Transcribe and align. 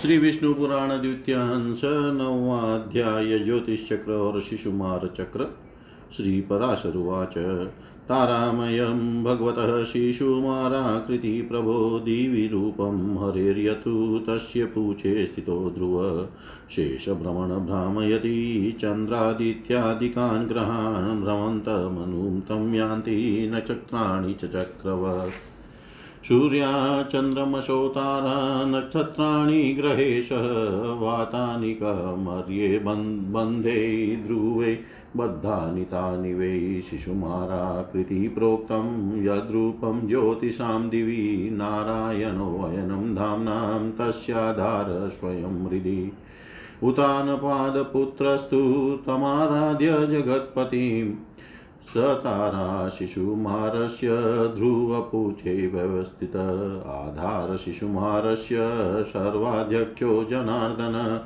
श्री 0.00 0.16
विष्णु 0.18 0.54
पुराण 0.54 0.88
द्वितीय 0.88 1.34
अंश 1.34 1.80
नवाध्याय 1.84 3.38
ज्योतिष 3.38 3.88
चक्र 3.88 4.12
और 4.12 4.40
शिशुमार 4.40 5.06
चक्र 5.16 5.46
श्री 6.16 6.40
पराशरुवाच 6.40 7.34
तारामयं 8.08 9.24
भगवतः 9.24 9.84
शिशुमाराकृति 9.84 11.42
प्रभो 11.42 12.00
दिवि 12.00 12.46
रूपं 12.46 12.96
हरेर्यतु 13.18 14.24
तस्य 14.28 14.64
पूचे 14.64 15.26
स्थितो 15.26 15.70
ध्रुव। 15.70 16.28
शेषभ्रमण 16.70 17.54
भ्रामयति 17.66 18.78
चन्द्रादित्यादिकान् 18.80 20.48
ग्रहान् 20.48 21.22
भ्रमन्तमनुं 21.22 22.40
तं 22.40 22.74
यान्ति 22.74 23.50
नक्षत्राणि 23.54 24.34
च 24.34 24.44
चक्रवत् 24.44 25.59
सूर्या 26.28 27.02
चन्द्रमशोतारा 27.02 28.64
नक्षत्राणि 28.64 29.72
ग्रहेशः, 29.72 30.42
वातानि 30.92 31.74
कमर्ये 31.74 32.78
बन्धे 33.32 34.16
ध्रुवे, 34.26 34.78
बद्धानि 35.16 35.84
तानि 35.84 36.34
वै 36.34 36.80
शिशुमाराकृति 36.80 38.28
प्रोक्तं 38.28 39.16
यद्रूपं 39.24 40.08
ज्योतिषां 40.08 40.88
दिवि 40.88 41.50
नारायणोऽयनं 41.52 43.14
धाम्नां 43.14 43.90
तस्याधार 43.90 45.08
स्वयं 45.08 45.68
हृदि। 45.68 46.12
उतानपादपुत्रस्तु 46.82 48.58
तमाराध्य 49.06 49.86
जगत्पतिम् 49.86 51.29
स 51.82 51.96
तारा 51.96 52.88
शिशुमारस्य 52.88 54.08
ध्रुवपूचे 54.56 55.66
व्यवस्थित। 55.66 56.36
आधार 56.86 57.56
शिशुमारस्य 57.56 58.56
सर्वाध्यक्षो 59.04 60.24
जनार्दन। 60.24 61.20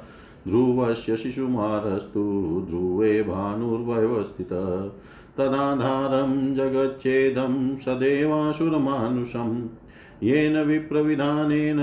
ध्रुवस्य 0.48 1.16
शिशुमारस्तु 1.16 2.66
ध्रुवे 2.68 3.22
भानुर्व्यवस्थित। 3.22 4.52
तदाधारं 5.38 6.54
जगच्चेदं 6.54 7.76
सदेवासुरमानुषम्। 7.76 9.68
येन 10.22 10.64
विप्रविधानेन 10.64 11.78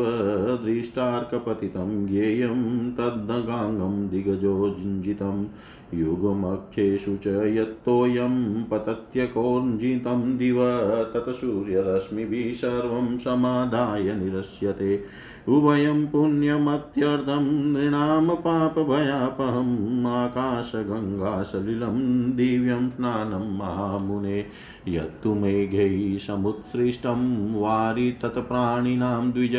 दृष्टार्कपतितं 0.66 2.08
ज्ञेयं 2.08 2.92
तद्नगाङ्गं 2.92 4.08
दिगजोजितं 4.08 5.48
युगमक्षेषु 5.94 7.16
च 7.16 7.28
यत्तोऽयं 7.28 8.64
पतत्यकोर्जितं 8.64 10.38
दिव 10.38 10.58
तत्सूर्यरश्मिभिः 11.14 12.54
सर्वं 12.54 13.18
समाधाय 13.18 14.14
निरस्यते। 14.14 15.04
उभयं 15.48 16.08
पुण्यमत्यर्थं 16.08 17.74
नृणां 17.74 18.30
पापभयापहम् 18.30 20.06
आकाशगङ्गासलिलं 20.06 21.98
दिव्यं 22.36 22.90
स्नानं 22.90 23.58
महामुने। 23.58 24.46
यत्तु 24.88 25.34
मेघैः 25.46 26.20
समुत्सृष्टं 26.28 27.22
वारि 27.62 28.12
तत्प्राणिनां 28.12 29.32
द्विज 29.32 29.54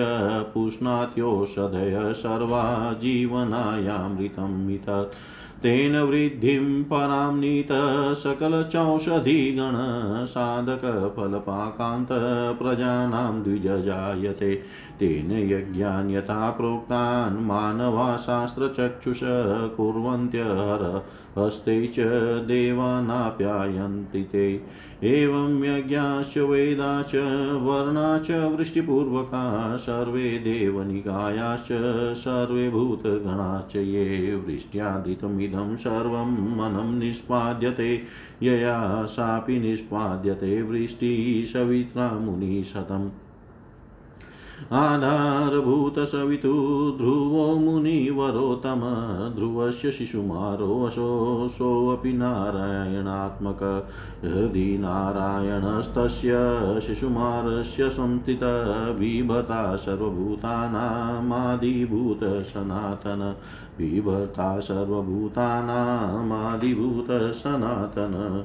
पुष्णात्योषधय 0.55 2.13
सर्वा 2.17 2.93
जीवनायामृतं 2.93 4.67
मित 4.67 5.11
तेन 5.63 5.97
वृद्धिं 5.97 6.85
परां 6.85 7.37
नीत 7.37 7.69
प्रजानां 12.59 13.43
द्विजजायते 13.43 14.55
तेन 15.01 15.33
यज्ञान् 15.33 16.11
यथा 16.11 16.51
प्रोक्तान् 16.51 17.47
मानवा 17.47 18.17
शास्त्रचक्षुष 18.17 19.21
कुर्वन्त्यहर 19.77 21.05
हस्ते 21.39 21.87
च 21.87 22.01
देवानाप्यायन्ति 22.47 24.23
ते। 24.23 24.67
एवं 25.05 25.65
यज्ञाश्च 25.65 26.39
वर्णा 27.63 28.19
च, 28.19 28.31
वृष्टिपूर्वका, 28.31 29.77
सर्वे 29.77 30.39
देवनिकायाश्च 30.39 31.69
सर्वे 32.19 32.71
भूतगणाश्च 32.71 33.77
ये 33.77 34.35
वृष्ट्यादितमिदं 34.47 35.77
सर्वं 35.77 36.57
मनं 36.57 36.99
निष्पाद्यते। 36.99 38.03
यया 38.43 39.05
सापि 39.05 39.59
निष्पाद्यते, 39.59 40.63
वृष्टिः 40.63 41.53
सवित्रा 41.53 42.13
मुनिशतम् 42.13 43.11
आधारभूतसवितु 44.73 46.53
ध्रुवो 47.01 47.57
मुनिवरोत्तम, 47.57 48.81
ध्रुवस्य 49.37 49.93
शिशुमारोऽशोऽपि 49.93 52.13
नारायणात्मक। 52.13 53.89
हृदि 54.25 54.79
नारायणस्तस्य 54.79 56.33
शिशुमारस्य 56.87 57.91
संस्थित 57.91 58.41
बिभता 58.99 59.77
सर्वभूतानामादिभूत 59.77 62.21
सनातन। 62.25 63.37
बिभता 63.79 64.61
सर्वभूतानामादिभूत 64.61 67.33
सनातन। 67.33 68.45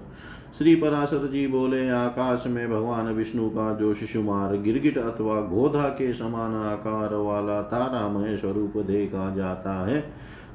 श्री 0.57 0.75
पराशर 0.75 1.27
जी 1.27 1.45
बोले, 1.47 1.89
आकाश 1.89 2.43
में 2.47 2.69
भगवान 2.69 3.05
विष्णु 3.05 3.49
का 3.49 3.73
जो 3.73 3.93
शिशुमार 3.93 4.55
गिरगिट 4.57 4.97
अथवा 4.97 5.39
गोधा 5.41 5.87
के 5.89 6.13
समान 6.13 6.55
आकार 6.55 7.13
वाला 7.15 7.61
तारामय 7.61 8.37
स्वरूप 8.37 8.77
देखा 8.77 9.35
जाता 9.35 9.73
है, 9.87 10.03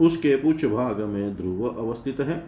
उसके 0.00 0.36
पुछ 0.36 0.64
भाग 0.64 1.00
में 1.00 1.36
ध्रुव 1.36 1.66
अवस्थित 1.68 2.20
है। 2.20 2.42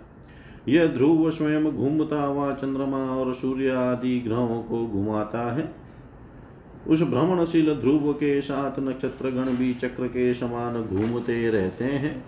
यह 0.68 0.86
ध्रुव 0.86 1.30
स्वयं 1.30 1.64
घूमता 1.64 2.22
हुआ 2.22 2.52
चंद्रमा 2.54 2.98
और 2.98 3.34
सूर्य 3.34 3.70
आदि 3.70 4.18
ग्रहों 4.20 4.62
को 4.62 4.86
घुमाता 4.86 5.52
है। 5.52 5.72
उस 6.88 7.02
भ्रमणशील 7.02 7.74
ध्रुव 7.74 8.12
के 8.12 8.40
साथ 8.40 8.78
नक्षत्र 8.80 9.30
गण 9.30 9.56
भी 9.56 9.74
चक्र 9.74 10.06
के 10.06 10.32
समान 10.34 10.82
घूमते 10.82 11.50
रहते 11.50 11.84
हैं। 11.84 12.24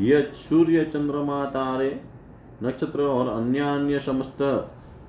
यह 0.00 0.30
सूर्य 0.32 0.84
चंद्रमा 0.84 1.44
तारे 1.44 2.00
नक्षत्र 2.62 3.02
और 3.02 3.28
अन्य 3.28 3.58
अन्य 3.58 3.98
समस्त 3.98 4.38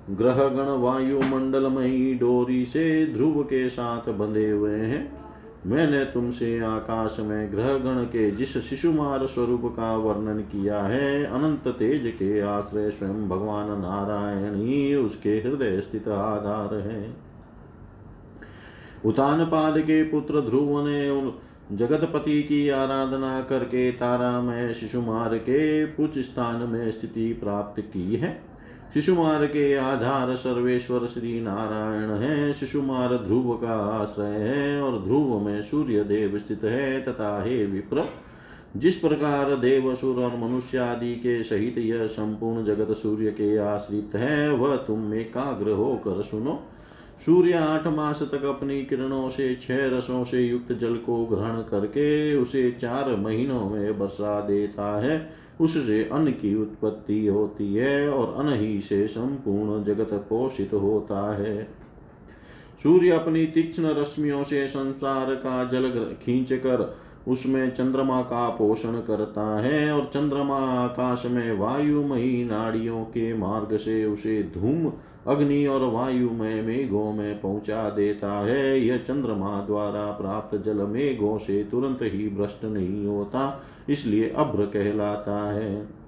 ग्रहगण 0.09 0.69
वायुमंडलमयी 0.81 2.13
डोरी 2.13 2.65
से 2.65 3.05
ध्रुव 3.05 3.43
के 3.43 3.69
साथ 3.69 4.09
बंधे 4.09 4.49
हुए 4.51 4.75
हैं। 4.75 5.21
मैंने 5.65 6.03
तुमसे 6.05 6.59
आकाश 6.59 7.17
में 7.19 7.51
ग्रह 7.51 7.77
गण 7.77 8.03
के 8.03 8.31
जिस 8.31 8.57
शिशुमार 8.57 9.25
स्वरूप 9.25 9.61
का 9.65 9.95
वर्णन 9.97 10.39
किया 10.39 10.81
है, 10.81 11.23
अनंत 11.23 11.67
तेज 11.67 12.13
के 12.15 12.41
आश्रय 12.41 12.89
स्वयं 12.91 13.29
भगवान 13.29 13.69
नारायण 13.69 14.55
ही 14.55 14.95
उसके 14.95 15.29
हृदय 15.29 15.79
स्थित 15.79 16.07
आधार 16.07 16.75
है। 16.75 17.15
उतान 19.05 19.45
पाद 19.45 19.79
के 19.79 20.03
पुत्र 20.03 20.41
ध्रुव 20.41 20.87
ने 20.87 21.09
जगतपति 21.71 22.41
की 22.43 22.69
आराधना 22.69 23.41
करके 23.41 23.91
तारा 23.91 24.41
में 24.41 24.73
शिशुमार 24.73 25.37
के 25.37 25.85
पुच 25.85 26.17
स्थान 26.17 26.69
में 26.69 26.91
स्थिति 26.91 27.33
प्राप्त 27.33 27.81
की 27.81 28.15
है। 28.15 28.41
शिशुमार 28.93 29.45
के 29.45 29.75
आधार 29.75 30.35
सर्वेश्वर 30.35 31.07
श्री 31.07 31.39
नारायण 31.41 32.11
है। 32.21 32.53
शिशुमार 32.53 33.13
ध्रुव 33.17 33.53
का 33.53 33.75
आश्रय 33.93 34.39
है 34.39 34.81
और 34.81 34.99
ध्रुव 34.99 35.39
में 35.39 35.61
सूर्य 35.63 36.03
देव 36.03 36.37
स्थित 36.37 36.63
है 36.63 37.01
तथा 37.01 37.43
हे 37.43 37.65
विप्र, 37.65 38.03
जिस 38.77 38.95
प्रकार 38.95 39.55
देव 39.55 39.91
असुर 39.91 40.15
और 40.15 40.37
मनुष्य 40.37 40.77
आदि 40.77 41.15
के 41.15 41.43
सहित 41.43 41.77
यह 41.77 42.05
संपूर्ण 42.07 42.65
जगत 42.65 42.91
सूर्य 42.97 43.31
के 43.31 43.57
आश्रित 43.57 44.11
है, 44.15 44.51
वह 44.51 44.75
तुम 44.75 45.13
एकाग्र 45.13 45.71
होकर 45.71 46.21
सुनो। 46.21 46.63
सूर्य 47.25 47.53
आठ 47.53 47.87
मास 47.87 48.21
तक 48.21 48.43
अपनी 48.43 48.85
किरणों 48.85 49.29
से, 49.29 49.55
छह 49.55 49.97
रसों 49.97 50.23
से 50.23 50.41
युक्त 50.41 50.71
जल 50.71 50.95
को 50.95 51.25
ग्रहण 51.25 51.61
करके 51.61 52.35
उसे 52.35 52.71
चार 52.71 53.15
महीनों 53.15 53.69
में 53.69 53.99
बरसा 53.99 54.41
देता 54.41 55.01
है। 55.01 55.33
उससे 55.61 56.09
अन्न 56.11 56.31
की 56.31 56.55
उत्पत्ति 56.55 57.27
होती 57.27 57.75
है 57.75 58.09
और 58.09 58.45
अन्न 58.45 58.59
ही 58.59 58.81
से 58.81 59.07
संपूर्ण 59.07 59.83
जगत 59.83 60.13
पोषित 60.13 60.73
होता 60.73 61.37
है। 61.37 61.63
सूर्य 62.83 63.09
अपनी 63.09 63.45
तीक्ष्ण 63.45 63.85
रश्मियों 63.85 64.43
से 64.43 64.67
संसार 64.67 65.35
का 65.35 65.63
जल 65.63 66.15
खींच 66.21 66.53
कर 66.53 67.00
उसमें 67.27 67.73
चंद्रमा 67.73 68.21
का 68.21 68.49
पोषण 68.49 68.91
करता 68.91 69.59
है 69.59 69.91
और 69.91 70.05
चंद्रमा 70.05 70.57
आकाश 70.57 71.25
में 71.25 71.57
वायुमयी 71.57 72.43
नाड़ियों 72.45 73.03
के 73.03 73.33
मार्ग 73.33 73.77
से 73.77 74.05
उसे 74.05 74.43
धूम, 74.43 74.91
अग्नि 75.27 75.65
और 75.65 75.83
वायुमय 75.83 76.61
मेघों 76.61 77.11
में 77.13 77.41
पहुँचा 77.41 77.89
देता 77.89 78.31
है। 78.45 78.79
यह 78.79 78.97
चंद्रमा 78.97 79.61
द्वारा 79.61 80.05
प्राप्त 80.05 80.57
जल 80.57 80.77
मेघों 80.77 81.37
से 81.37 81.63
तुरंत 81.63 81.99
ही 82.01 82.29
भ्रष्ट 82.29 82.65
नहीं 82.65 83.05
होता, 83.05 83.63
इसलिए 83.89 84.29
अभ्र 84.29 84.65
कहलाता 84.65 85.53
है। 85.53 86.00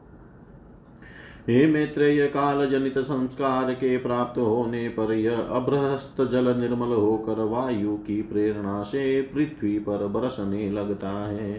हे 1.49 1.65
मैत्रेय 1.67 2.27
काल 2.27 2.69
जनित 2.69 2.97
संस्कार 2.97 3.73
के 3.73 3.97
प्राप्त 3.97 4.39
होने 4.39 4.89
पर 4.89 5.13
यह 5.13 5.37
अभ्रहस्त 5.37 6.21
जल 6.31 6.57
निर्मल 6.57 6.87
होकर 6.87 7.43
वायु 7.43 7.95
की 7.95 8.21
प्रेरणा 8.21 8.83
से 8.83 9.21
पृथ्वी 9.21 9.79
पर 9.79 10.07
बरसने 10.07 10.69
लगता 10.69 11.09
है। 11.09 11.51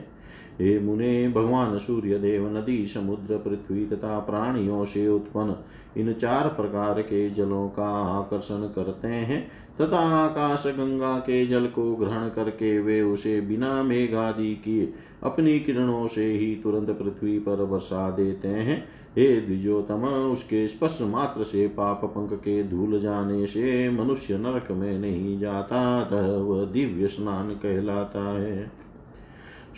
हे 0.60 0.78
मुने, 0.81 1.28
भगवान 1.28 1.78
सूर्य 1.78 2.19
देव 2.19 2.56
नदी, 2.56 2.86
समुद्र, 2.86 3.36
पृथ्वी 3.36 3.86
तथा 3.86 4.19
प्राणियों 4.19 4.84
से 4.84 5.08
उत्पन्न 5.08 5.56
इन 5.96 6.12
चार 6.12 6.48
प्रकार 6.48 7.02
के 7.02 7.30
जलों 7.30 7.69
का 7.69 7.88
आकर्षण 8.19 8.60
करते 8.60 9.08
हैं। 9.08 9.50
तथा 9.81 9.99
आकाश 9.99 10.67
गंगा 10.67 11.19
के 11.19 11.47
जल 11.47 11.67
को 11.67 11.94
ग्रहण 11.94 12.29
करके 12.29 12.79
वे 12.81 13.00
उसे 13.03 13.41
बिना 13.41 13.82
मेघादि 13.82 14.55
किए 14.55 14.93
अपनी 15.23 15.59
किरणों 15.61 16.06
से 16.06 16.26
ही 16.26 16.55
तुरंत 16.56 16.91
पृथ्वी 16.91 17.38
पर 17.38 17.65
बरसा 17.65 18.11
देते 18.11 18.49
हैं। 18.49 18.85
हे 19.19 19.41
द्विजोतम 19.41 20.05
उसके 20.05 20.69
स्पर्श 20.69 20.99
मात्र 21.03 21.44
से 21.44 21.67
पाप 21.69 22.05
पंख 22.05 22.32
के 22.38 22.62
धूल 22.65 23.00
जाने 23.00 23.47
से 23.47 23.91
मनुष्य 23.91 24.38
नरक 24.38 24.71
में 24.71 24.99
नहीं 24.99 25.38
जाता 25.38 26.05
तह 26.05 26.26
वह 26.43 26.65
दिव्य 26.65 27.06
स्नान 27.06 27.50
कहलाता 27.50 28.41
है। 28.41 28.71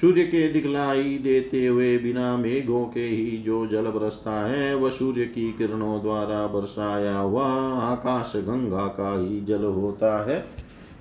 सूर्य 0.01 0.25
के 0.25 0.49
दिखलाई 0.53 1.19
देते 1.19 1.67
हुए 1.67 1.99
बिना 1.99 2.37
मेघों 2.37 2.85
के 2.85 3.01
ही 3.01 3.37
जो 3.39 3.67
जल 3.67 3.83
बरसता 3.83 4.47
है, 4.49 4.75
वह 4.75 4.91
सूर्य 4.91 5.25
की 5.25 5.53
किरणों 5.53 6.03
द्वारा 6.03 6.47
बरसाया 6.47 7.19
हुआ 7.19 7.47
आकाश 7.83 8.33
गंगा 8.37 8.87
का 8.87 9.21
ही 9.21 9.41
जल 9.41 9.65
होता 9.65 10.31
है। 10.31 10.45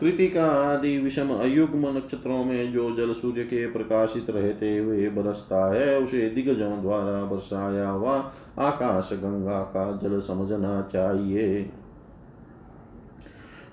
कृतिका 0.02 0.46
आदि 0.46 0.98
विषम 1.00 1.30
अयुग्म 1.30 1.98
नक्षत्रों 1.98 2.46
में 2.46 2.74
जो 2.74 2.96
जल 2.96 3.14
सूर्य 3.14 3.44
के 3.44 3.72
प्रकाशित 3.72 4.30
रहते 4.30 4.78
हुए 4.78 5.10
बरसता 5.10 5.74
है, 5.74 6.00
उसे 6.00 6.30
दिग्गजों 6.30 6.82
द्वारा 6.82 7.24
बरसाया 7.24 7.90
हुआ 7.90 8.32
आकाश 8.60 9.10
गंगा 9.14 9.62
का 9.62 10.00
जल 10.04 10.20
समझना 10.20 10.90
चाहिए। 10.94 11.72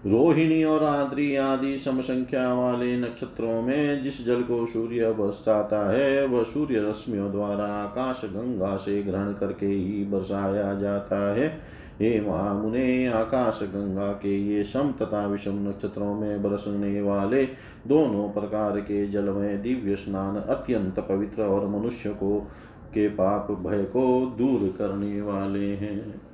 रोहिणी 0.06 0.64
और 0.64 0.82
आद्री 0.84 1.36
आदि 1.36 1.78
समसंख्या 1.78 2.54
वाले 2.54 2.96
नक्षत्रों 2.96 3.62
में 3.62 4.02
जिस 4.02 4.26
जल 4.26 4.42
को 4.42 4.66
सूर्य 4.66 5.12
बरसाता 5.12 5.90
है, 5.92 6.26
वह 6.26 6.42
सूर्य 6.42 6.80
रश्मियों 6.80 7.30
द्वारा 7.32 7.64
आकाश 7.64 8.20
गंगा 8.24 8.76
से 8.76 9.02
ग्रहण 9.02 9.32
करके 9.32 9.66
ही 9.66 10.04
बरसाया 10.04 10.74
जाता 10.74 11.34
है। 11.34 11.48
हे 12.00 12.20
महामुने, 12.20 13.06
आकाश 13.06 13.60
गंगा 13.62 14.08
के 14.12 14.36
ये 14.48 14.64
सम 14.64 14.92
तथा 15.02 15.26
विषम 15.26 15.68
नक्षत्रों 15.68 16.14
में 16.14 16.42
बरसने 16.42 17.00
वाले 17.02 17.44
दोनों 17.86 18.28
प्रकार 18.28 18.80
के 18.80 19.06
जल 19.06 19.30
में 19.30 19.62
दिव्य 19.62 19.96
स्नान 19.96 20.36
अत्यंत 20.36 21.00
पवित्र 21.00 21.42
और 21.42 21.68
मनुष्य 21.68 22.10
को 22.10 22.38
के 22.94 23.08
पाप 23.08 23.50
भय 23.50 23.82
को 23.82 24.34
दूर 24.38 24.74
करने 24.78 25.20
वाले 25.20 25.66
हैं। 25.66 26.31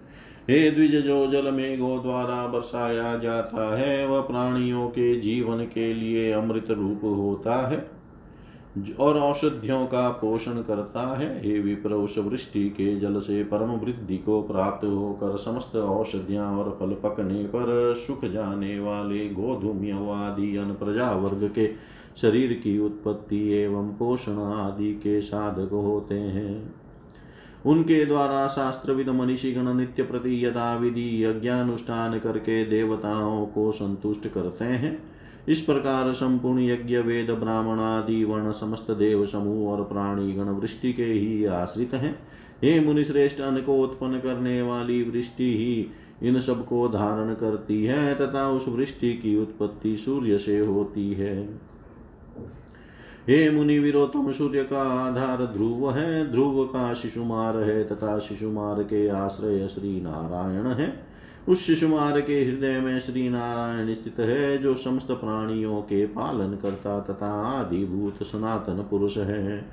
हे 0.50 0.70
द्विज 0.70 0.94
जो 0.96 1.26
जल 1.26 1.50
मेघों 1.50 2.02
द्वारा 2.02 2.46
बरसाया 2.46 3.16
जाता 3.18 3.76
है, 3.78 4.06
वह 4.06 4.20
प्राणियों 4.20 4.88
के 4.88 5.14
जीवन 5.20 5.64
के 5.64 5.92
लिए 5.94 6.32
अमृत 6.32 6.70
रूप 6.70 7.00
होता 7.04 7.56
है 7.68 7.90
और 9.00 9.18
औषधियों 9.18 9.84
का 9.86 10.08
पोषण 10.10 10.62
करता 10.62 11.06
है। 11.18 11.28
हे 11.42 11.58
विप्र 11.58 11.92
उस 11.94 12.18
वृष्टि 12.18 12.68
के 12.70 12.96
जल 13.00 13.20
से 13.20 13.42
परम 13.44 13.70
वृद्धि 13.74 14.16
को 14.16 14.40
प्राप्त 14.42 14.84
होकर 14.84 15.36
समस्त 15.36 15.76
औषधियाँ 15.76 16.50
और 16.58 16.76
फल 16.80 16.94
पकने 17.02 17.44
पर 17.44 17.94
सुख 17.96 18.24
जाने 18.24 18.80
वाले 18.80 19.28
गोधूम्य 19.28 19.90
अन 20.58 20.76
प्रजा 20.80 21.10
वर्ग 21.10 21.50
के 21.54 21.70
शरीर 22.20 22.52
की 22.52 22.78
उत्पत्ति 22.78 23.48
एवं 23.52 23.88
पोषण 23.88 24.38
आदि 24.38 24.92
के 24.94 25.20
साधक 25.20 25.72
होते 25.72 26.14
हैं। 26.14 26.74
उनके 27.68 28.04
द्वारा 28.06 28.46
शास्त्र 28.48 28.92
विद 28.92 29.08
मनीषीगण 29.08 29.74
नित्य 29.74 30.02
प्रति 30.02 30.44
यदा 30.46 30.76
विधि 30.76 31.24
यज्ञानुष्ठान 31.24 32.18
करके 32.18 32.64
देवताओं 32.64 33.46
को 33.46 33.72
संतुष्ट 33.72 34.28
करते 34.28 34.64
हैं। 34.64 34.98
इस 35.48 35.60
प्रकार 35.60 36.12
संपूर्ण 36.12 36.60
यज्ञ, 36.60 36.96
वेद, 36.96 37.30
ब्राह्मण 37.30 37.80
आदि, 37.80 38.24
वर्ण 38.24 38.52
समस्त 38.52 38.90
देव 38.90 39.26
समूह 39.26 39.70
और 39.70 39.84
प्राणी 39.84 40.32
गण 40.32 40.44
वृष्टि 40.44 40.92
के 40.92 41.04
ही 41.04 41.44
आश्रित 41.44 41.94
हैं। 41.94 42.18
हे 42.64 42.80
मुनि 42.80 43.04
श्रेष्ठ 43.04 43.40
अन्न 43.40 43.60
को 43.60 43.78
उत्पन्न 43.82 44.18
करने 44.18 44.62
वाली 44.62 45.02
वृष्टि 45.02 45.56
ही 45.58 45.90
इन 46.28 46.40
सबको 46.40 46.88
धारण 46.88 47.34
करती 47.34 47.84
है 47.84 48.14
तथा 48.14 48.48
उस 48.50 48.68
वृष्टि 48.68 49.12
की 49.14 49.37
उत्पत्ति 49.37 49.96
सूर्य 49.96 50.38
से 50.38 50.58
होती 50.58 51.12
है। 51.12 51.67
हे 53.28 53.50
मुनि 53.50 53.78
विरोतम 53.78 54.32
सूर्य 54.32 54.64
का 54.64 54.82
आधार 54.82 55.44
ध्रुव 55.44 55.92
है, 55.92 56.32
ध्रुव 56.32 56.64
का 56.64 56.94
शिशुमार 56.94 57.56
है 57.56 57.85
तथा 57.85 58.18
शिशुमार 58.18 58.82
के 58.82 59.08
आश्रय 59.08 59.68
श्री 59.68 60.00
नारायण 60.00 60.66
है। 60.66 61.06
उस 61.49 61.66
शिशुमार 61.66 62.20
के 62.20 62.44
हृदय 62.44 62.80
में 62.80 63.00
श्री 63.00 63.28
नारायण 63.28 63.94
स्थित 63.94 64.20
है, 64.20 64.58
जो 64.58 64.75
समस्त 64.75 65.06
प्राणियों 65.06 65.80
के 65.80 66.06
पालन 66.06 66.58
करता 66.62 67.00
तथा 67.00 67.42
आदिभूत 67.42 68.23
सनातन 68.23 68.87
पुरुष 68.90 69.16
है। 69.16 69.64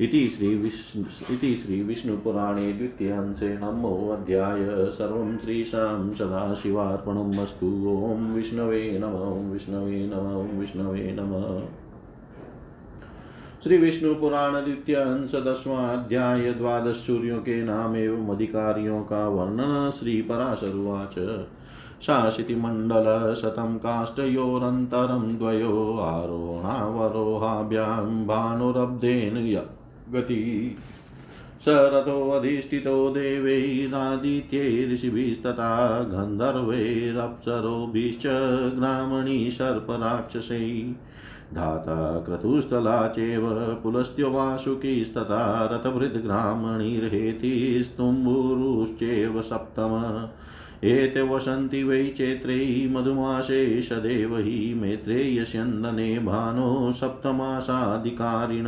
इति 0.00 0.28
श्री 0.28 0.54
विष्णु 0.54 1.34
इति 1.34 1.54
श्री 1.54 1.82
विष्णुपुराणे 1.82 2.72
द्वितीयांशे 2.72 3.58
नमो 3.58 4.08
अध्याय। 4.08 4.86
सर्वं 4.90 5.38
श्रीशां 5.38 6.14
सदाशिवार्पणम् 6.14 7.38
अस्तु। 7.38 7.66
ॐ 7.66 8.34
विष्णवे 8.34 8.98
नम 9.02 9.52
विष्णवे 9.52 10.10
नम 10.14 10.58
विष्णवे 10.60 11.16
नमः। 11.20 11.85
श्री 13.66 13.76
विष्णु 13.76 14.14
पुराण 14.14 14.64
द्वितीय 14.64 14.94
अंश 14.94 15.34
दसवां 15.34 15.88
अध्याय 15.88 16.52
द्वादश 16.52 16.96
सूर्यों 16.96 17.38
के 17.38 17.64
नाम 17.64 17.96
एवं 17.96 18.34
अधिकारियों 18.34 19.02
का 19.02 19.28
वर्णन 19.28 19.90
श्री 19.90 20.22
पराशरुवाच 20.22 21.46
शाशितिमण्डल 22.02 23.34
शतं 23.34 23.76
काष्ठयोरन्तरं 23.76 25.36
द्वयो 25.36 26.00
आरोहावरोहाभ्यां 26.00 28.26
भानुरब्धेन 28.26 29.60
गति। 30.12 30.76
स 31.60 31.64
रथोऽधिष्ठितो 31.68 33.10
देवैरादित्यै 33.10 34.94
ऋषिभिस्तथा 34.94 36.02
गन्धर्वैरप्सरोभिश्च 36.02 38.22
ग्रामणी 38.78 39.50
सर्पराक्षसै 39.50 40.94
धाता 41.54 42.20
क्रतुस्थला 42.20 43.08
चैव 43.08 43.42
पुलस्त्यो 43.82 44.30
वासुकीस्तथा 44.30 45.66
सप्तम। 49.36 50.28
एते 50.84 51.22
वसन्ति 51.22 51.82
वै 51.82 52.14
चैत्रे 52.16 52.88
मधुमासे 52.90 53.82
सदैव 53.82 54.36
हि 54.36 54.74
मैत्रेयस्यन्दने 54.74 56.18
भानो 56.18 56.92
सप्तमासाधिकारिण। 56.92 58.66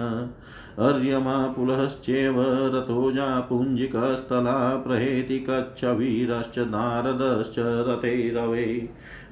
अर्यमा 0.79 1.47
पुलश्चेव 1.47 2.35
रथोजा 2.47 3.41
पुञ्जिकस्थला 3.41 4.77
प्रहेति 4.77 5.39
कच्छवीरश्च 5.51 6.59
नारदश्च 6.59 7.55
रथैरवे। 7.59 8.89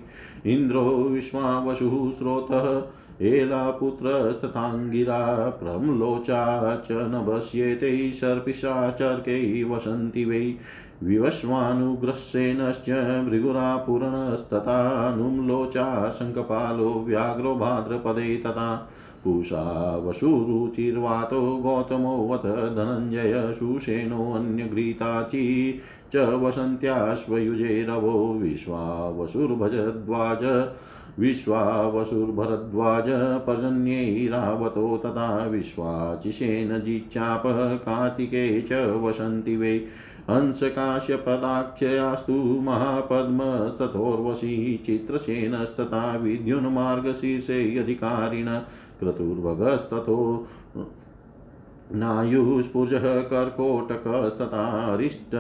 इन्द्रो 0.47 1.09
विश्वावसुः 1.09 2.11
स्रोतः 2.11 2.83
एलापुत्रस्तथाङ्गिरा 3.21 5.49
प्रम्लोचा 5.49 6.77
च 6.77 6.87
नभस्येते 6.91 8.13
सर्पिषाचर्कै 8.13 9.65
वसन्ति 9.65 10.25
वै। 10.25 10.55
विवस्वानुग्रस्सेनश्च 11.03 12.85
भृगुरापुरणस्तथा 13.29 15.17
नुम्लोचा 15.17 16.09
शङ्खपालो 16.09 17.05
व्याघ्रो 17.07 17.55
भाद्रपदे 17.55 18.37
तथा 18.37 18.91
पूषा 19.25 19.97
वसुरुचिर्वातो 19.97 21.57
गौतमोऽवत 21.57 22.47
धनञ्जय 22.47 23.53
सुषेणोऽन्यघ्रीताची 23.53 25.81
च 26.13 26.17
वसन्त्याश्वयुजे 26.17 27.87
रवो 27.89 28.35
विश्वावसुर्भजद्वाज 28.35 30.69
विश्वावसुर्भरद्वाज 31.19 33.05
पर्जन्यैरावतो 33.47 34.97
तथा 34.97 35.45
विश्वाचिशेन 35.45 36.81
जिच्चाप 36.81 37.43
कार्तिके 37.85 38.61
च 38.61 39.01
वसन्ति 39.03 39.57
वै। 39.57 39.81
हंसकाश्यपदाक्षयास्तु 40.31 42.61
महापद्मस्तथोर्वशी 42.61 44.83
चित्रसेनस्तथा 44.87 46.17
विद्युन्मार्गशीर्षे 46.17 47.79
अधिकारिण 47.79 48.47
क्रतुर्भगस्ततो 49.01 50.47
नायुस्फुजः 51.93 53.23
कर्कोटकस्तथारिष्ट 53.23 55.35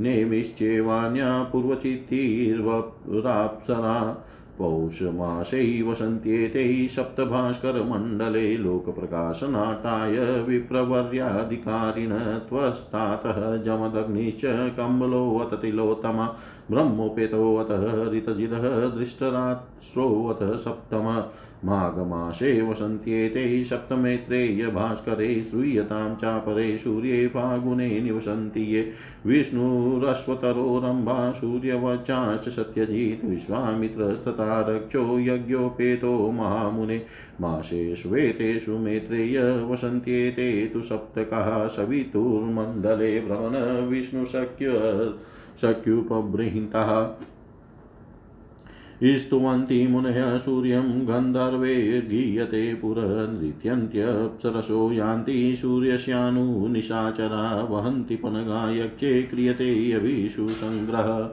नेमिश्चेवान्या 0.00 1.42
पूर्वचित्तिर्वराप्सरा 1.42 4.24
पौषमासै 4.58 5.82
वसन्त्येते 5.82 6.88
सप्तभास्करमण्डले 6.88 8.62
लोकप्रकाशनाटाय 8.62 10.42
विप्रवर्याधिकारिण 10.42 12.12
त्वस्तातः 12.48 13.56
जमदग्निश्च 13.56 14.44
कम्बलोऽत 14.76 15.54
तिलोत्तमा 16.70 16.70
ब्रह्मोपेतोऽतः 16.70 18.12
ऋतजिदः 18.12 18.96
दृष्टराष्ट्रोऽथ 18.96 20.56
सप्तम 20.56 21.24
माघमासे 21.64 22.62
वसन्त्येते 22.62 23.64
सप्तमेत्रेय 23.64 24.66
भास्करे 24.66 25.42
श्रूयतां 25.42 26.14
चापरे 26.14 26.78
सूर्ये 26.78 27.26
फागुने 27.26 28.00
निवसन्ति 28.00 28.60
ये 28.60 28.92
विष्णुरश्वतरोरम्भा 29.26 31.32
सूर्यवचाश्च 31.32 32.48
सत्यजित् 32.48 33.24
विश्वामित्रस्तथा 33.24 34.66
रक्षो 34.68 35.18
यज्ञोपेतो 35.18 36.32
महामुने 36.32 37.06
मासेष्वेतेषु 37.40 38.78
मेत्रेय 38.78 39.62
वसन्त्येते 39.62 40.66
तु 40.66 40.82
सप्तकः 40.82 41.68
सवितुर्मण्डले 41.68 43.20
भ्रमण 43.20 43.88
विष्णुशक्य 43.88 44.66
शक्युपबृंहितः 45.60 47.16
स्तुवन्ति 49.02 49.86
मुनयः 49.86 50.38
सूर्यं 50.38 51.08
गन्धर्वैर्गीयते 51.08 52.74
पुरनृत्यन्त्यप्सरसो 52.74 54.92
यान्ति 54.92 55.56
सूर्यस्यानुनिशाचरा 55.56 57.66
वहन्ति 57.70 58.16
पनगायक्षे 58.16 59.22
क्रियते 59.22 59.90
यविषु 59.90 60.48
सङ्ग्रह 60.48 61.30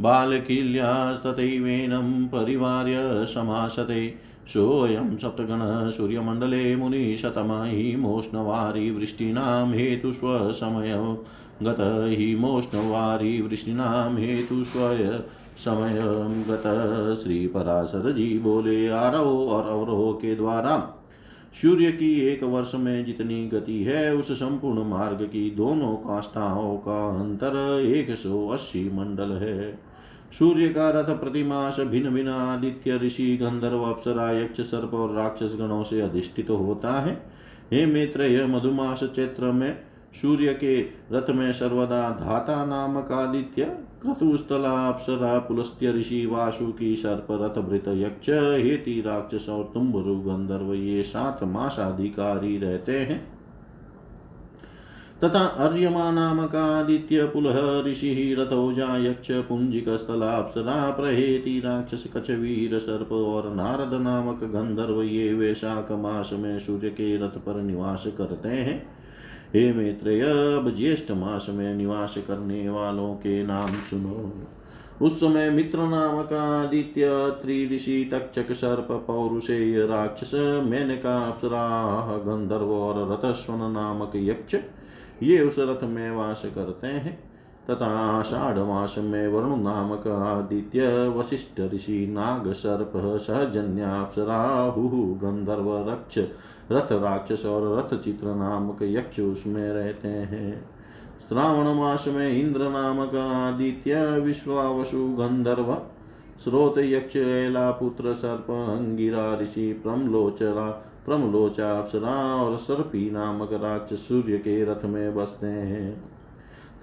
बालकील्यास्तथैवेनं 0.00 2.26
परिवार्य 2.26 3.26
समासते 3.26 4.14
सोऽयं 4.48 5.16
सप्तगणः 5.16 5.90
सूर्यमण्डले 5.90 6.76
मुनिशतमहिमोष्णवारि 6.76 8.90
वृष्टीनां 8.90 9.72
हेतुस्वसमयं 9.72 11.16
गत 11.62 12.14
हिमोष्णवारि 12.18 13.40
वृष्टीनां 13.40 14.16
हेतुस्वय 14.16 15.22
समय। 15.58 15.98
गत 16.48 16.62
श्री 17.22 17.46
पराशर 17.46 18.12
जी 18.12 18.38
बोले 18.38 18.88
आरोह 18.88 19.52
और 19.52 19.68
अवरोह 19.68 20.12
के 20.12 20.34
द्वारा 20.34 20.94
सूर्य 21.62 21.92
की 21.92 22.20
एक 22.20 22.44
वर्ष 22.44 22.74
में 22.74 23.04
जितनी 23.04 23.48
गति 23.48 23.82
है, 23.82 24.14
उस 24.14 24.32
संपूर्ण 24.32 24.84
मार्ग 24.84 25.22
की 25.22 25.50
दोनों 25.50 25.96
काष्ठाओं 25.96 26.76
का 26.76 27.20
अंतर 27.20 27.82
एक 27.86 28.10
सौ 28.10 28.48
अस्सी 28.48 28.90
मंडल 28.94 29.32
है। 29.32 29.87
सूर्य 30.32 30.68
का 30.68 30.90
रथ 30.90 31.10
प्रतिमास 31.20 31.80
भिन्न 31.80 32.10
भिन्न 32.10 32.28
आदित्य 32.28 32.96
ऋषि 32.96 33.36
गंधर्व 33.36 33.82
अप्सरा 33.82 34.30
यक्ष 34.30 34.60
सर्प 34.60 34.94
और 34.94 35.14
राक्षस 35.14 35.56
गणों 35.58 35.82
से 35.84 36.00
अधिष्ठित 36.00 36.46
तो 36.46 36.56
होता 36.56 36.92
है। 37.00 37.12
हे 37.72 37.84
मित्र 37.86 38.22
यह 38.22 38.46
मधुमास 38.46 39.04
चैत्र 39.04 39.52
में 39.52 39.80
सूर्य 40.22 40.54
के 40.54 40.80
रथ 41.12 41.30
में 41.30 41.52
सर्वदा 41.52 42.10
धाता 42.10 42.64
नामक 42.64 43.12
आदित्य 43.12 43.64
क्रतुस्थला 44.02 44.72
अप्सरा 44.88 45.38
पुलस्त्य 45.38 45.92
ऋषि 45.92 46.26
वासु 46.26 46.66
की 46.72 46.94
सर्प, 46.96 47.26
रथ 47.30 47.60
भृत 47.62 47.88
यक्ष, 47.88 48.28
हेति, 48.64 49.02
राक्षस 49.06 49.48
और 49.48 49.70
तुम्बरु 49.74 50.14
गंधर्व, 50.20 50.74
ये 50.74 51.02
सात 51.02 51.42
मास 51.44 51.76
अधिकारी 51.78 52.58
रहते 52.58 52.98
हैं। 52.98 53.37
तथा 55.24 55.44
अर्यमा 55.44 56.10
नामक 56.10 56.54
आदित्य 56.54 57.24
पुलह 57.24 57.82
ऋषि 57.86 58.36
रथोजा 58.38 58.96
यक्ष 58.98 59.30
पुंजिक 59.30 59.88
स्थलाप्सरा 59.88 60.90
प्रहेति 60.90 61.62
राक्षस 61.64 62.04
कचवीर 62.16 62.78
सर्प 62.78 63.12
और 63.12 63.54
नारद 63.54 64.00
नामक 64.00 64.44
गंधर्व 64.44 65.02
ये 65.02 65.34
वैशाख 65.34 65.92
मास 65.92 66.30
में 66.32 66.58
सूर्य 66.58 66.90
के 66.90 67.16
रथ 67.16 67.38
पर 67.38 67.62
निवास 67.62 68.04
करते 68.18 68.48
हैं। 68.48 68.78
हे 69.54 69.72
मैत्रेय, 69.72 70.22
अब 70.56 70.74
ज्येष्ठ 70.76 71.10
मास 71.10 71.46
में 71.50 71.74
निवास 71.74 72.14
करने 72.28 72.68
वालों 72.68 73.14
के 73.14 73.42
नाम 73.42 73.68
सुनो। 73.90 74.46
उस 75.02 75.20
समय 75.20 75.50
मित्र 75.50 75.78
नामक 75.78 76.32
आदित्य 76.32 77.08
त्रिऋषि 77.42 78.10
तक्षक 78.12 78.52
सर्प 78.52 78.88
पौरुषेय 79.06 79.86
राक्षस 79.86 80.30
मेनका 80.64 81.18
अप्सरा 81.18 82.16
गंधर्व 82.16 82.72
और 82.72 83.12
रथस्वन 83.12 83.70
नामक 83.72 84.12
यक्ष 84.16 84.54
ये 85.22 85.40
उस 85.40 85.56
रथ 85.58 85.84
में 85.84 86.10
वास 86.10 86.42
करते 86.54 86.86
हैं। 86.86 87.28
तथा 87.70 87.86
आषाढ़ 87.86 88.58
मास 88.58 88.94
में 88.98 89.28
वरुण 89.28 89.60
नामक 89.60 90.06
आदित्य 90.08 91.08
वशिष्ठ 91.08 91.60
ऋषि 91.60 92.06
नाग 92.10 92.52
सर्प 92.52 92.92
सहजन्याप्सराहु 93.20 94.88
गंधर्व 95.14 95.90
रक्ष 95.90 96.18
रथ 96.72 96.92
राक्षस 96.92 97.46
और 97.46 97.78
रथ 97.78 97.98
चित्र 97.98 98.34
नामक 98.34 98.78
यक्ष 98.82 99.20
उसमें 99.20 99.72
रहते 99.72 100.08
हैं। 100.08 100.70
श्रावण 101.28 101.74
मास 101.74 102.04
में 102.08 102.28
इंद्र 102.30 102.68
नामक 102.70 103.14
आदित्य 103.14 104.20
विश्वावसु 104.20 105.08
गंधर्व 105.08 105.76
स्रोत 106.44 106.78
यक्ष 106.78 107.16
एला 107.16 107.70
पुत्र 107.70 108.14
सर्प 108.14 108.50
अंगिरा 108.50 109.34
ऋषि 109.36 109.72
प्रमलोचरा 109.72 110.87
प्रमलोचा 111.08 111.78
अप्सरा 111.78 112.14
और 112.36 112.56
सर्पी 112.56 113.10
नामक 113.10 113.52
राक्षस 113.52 114.08
सूर्य 114.08 114.38
के 114.38 114.64
रथ 114.64 114.84
में 114.84 115.14
बसते 115.14 115.46
हैं। 115.46 116.18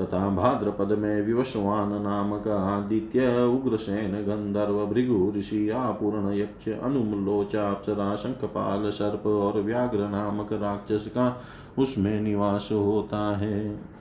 तथा 0.02 0.30
भाद्रपद 0.30 0.92
में 0.98 1.22
विवशवान 1.22 2.02
नामक 2.02 2.48
आदित्य 2.48 3.28
उग्रसेन 3.44 4.12
गंधर्व 4.12 4.86
भृगु 4.86 5.34
ऋषि 5.38 5.70
आपूर्ण 5.70 6.34
यक्ष 6.34 6.70
अनुमलोचा 6.70 7.70
अप्सरा 7.70 8.16
शंखपाल 8.16 8.90
सर्प 8.90 9.28
और 9.28 9.62
व्याघ्र 9.62 10.08
नामक 10.10 10.54
राक्षस 10.54 11.08
का 11.08 11.42
उसमें 11.80 12.22
निवास 12.22 12.70
होता 12.72 13.38
है। 13.38 13.95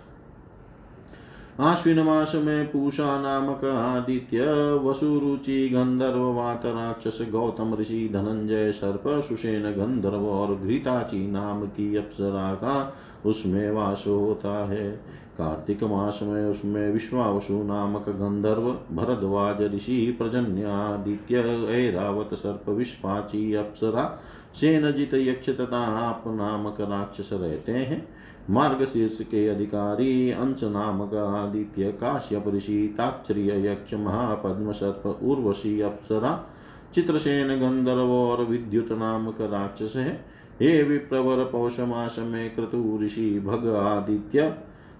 आश्विन 1.60 2.00
मास 2.00 2.32
में 2.34 2.66
पूषा 2.66 3.20
नामक 3.20 3.64
आदित्य 3.64 4.40
वसुरुचि 4.72 5.68
गंधर्व 5.68 6.32
वात 6.32 6.62
राक्षस 6.66 7.26
गौतम 7.30 7.74
ऋषि 7.74 8.10
धनंजय 8.12 8.72
सर्प 8.72 9.02
सुषेन 9.28 9.62
गंधर्व 9.62 10.26
और 10.28 10.54
घृताची 10.54 11.30
नाम 11.30 11.66
की 11.66 11.96
अप्सरा 11.96 12.54
का 12.54 12.96
उसमें 13.26 13.70
वास 13.70 14.04
होता 14.06 14.68
है। 14.68 14.90
कार्तिक 15.38 15.84
मास 15.84 16.20
में 16.22 16.44
उसमें 16.46 16.92
विश्वावसु 16.92 17.62
नामक 17.64 18.08
गंधर्व 18.08 18.96
भरद्वाज 18.96 19.74
ऋषि, 19.74 20.16
प्रजन्य 20.18 20.64
आदित्य, 20.64 21.36
ऐरावत 21.70 22.34
सर्प 22.34 22.68
विश्वाची 22.68 23.54
अप्सरा, 23.54 24.20
सेनजित 24.54 25.14
यक्ष 25.14 25.50
तथा 25.50 26.08
आप 26.08 26.22
नामक 26.26 26.80
राक्षस 26.80 27.30
रहते 27.32 27.72
हैं। 27.72 28.13
मार्ग 28.50 28.84
शीर्ष 28.84 29.18
के 29.20 29.48
अधिकारी 29.48 30.30
अंश 30.30 30.64
नामक 30.64 31.14
आदित्य 31.14 31.92
काश्यप 31.92 32.48
ऋषि 32.48 32.94
ताक्षरीय 32.98 33.66
यक्ष 33.66 33.94
महापद्म 33.94 34.72
सर्प 34.72 35.06
उर्वशी 35.22 35.80
अप्सरा 35.80 36.50
चित्रसेन 36.94 37.48
गंधर्व 37.60 38.10
और 38.10 38.44
विद्युत 38.44 38.92
नामक 38.92 39.40
राक्षस 39.40 39.96
है 39.96 40.24
हे 40.62 40.82
विप्रवर 40.82 41.44
पौष 41.44 41.80
मास 41.80 42.16
में 42.18 42.54
क्रतु 42.54 42.98
ऋषि 43.02 43.40
भग 43.40 43.66
आदित्य 43.76 44.48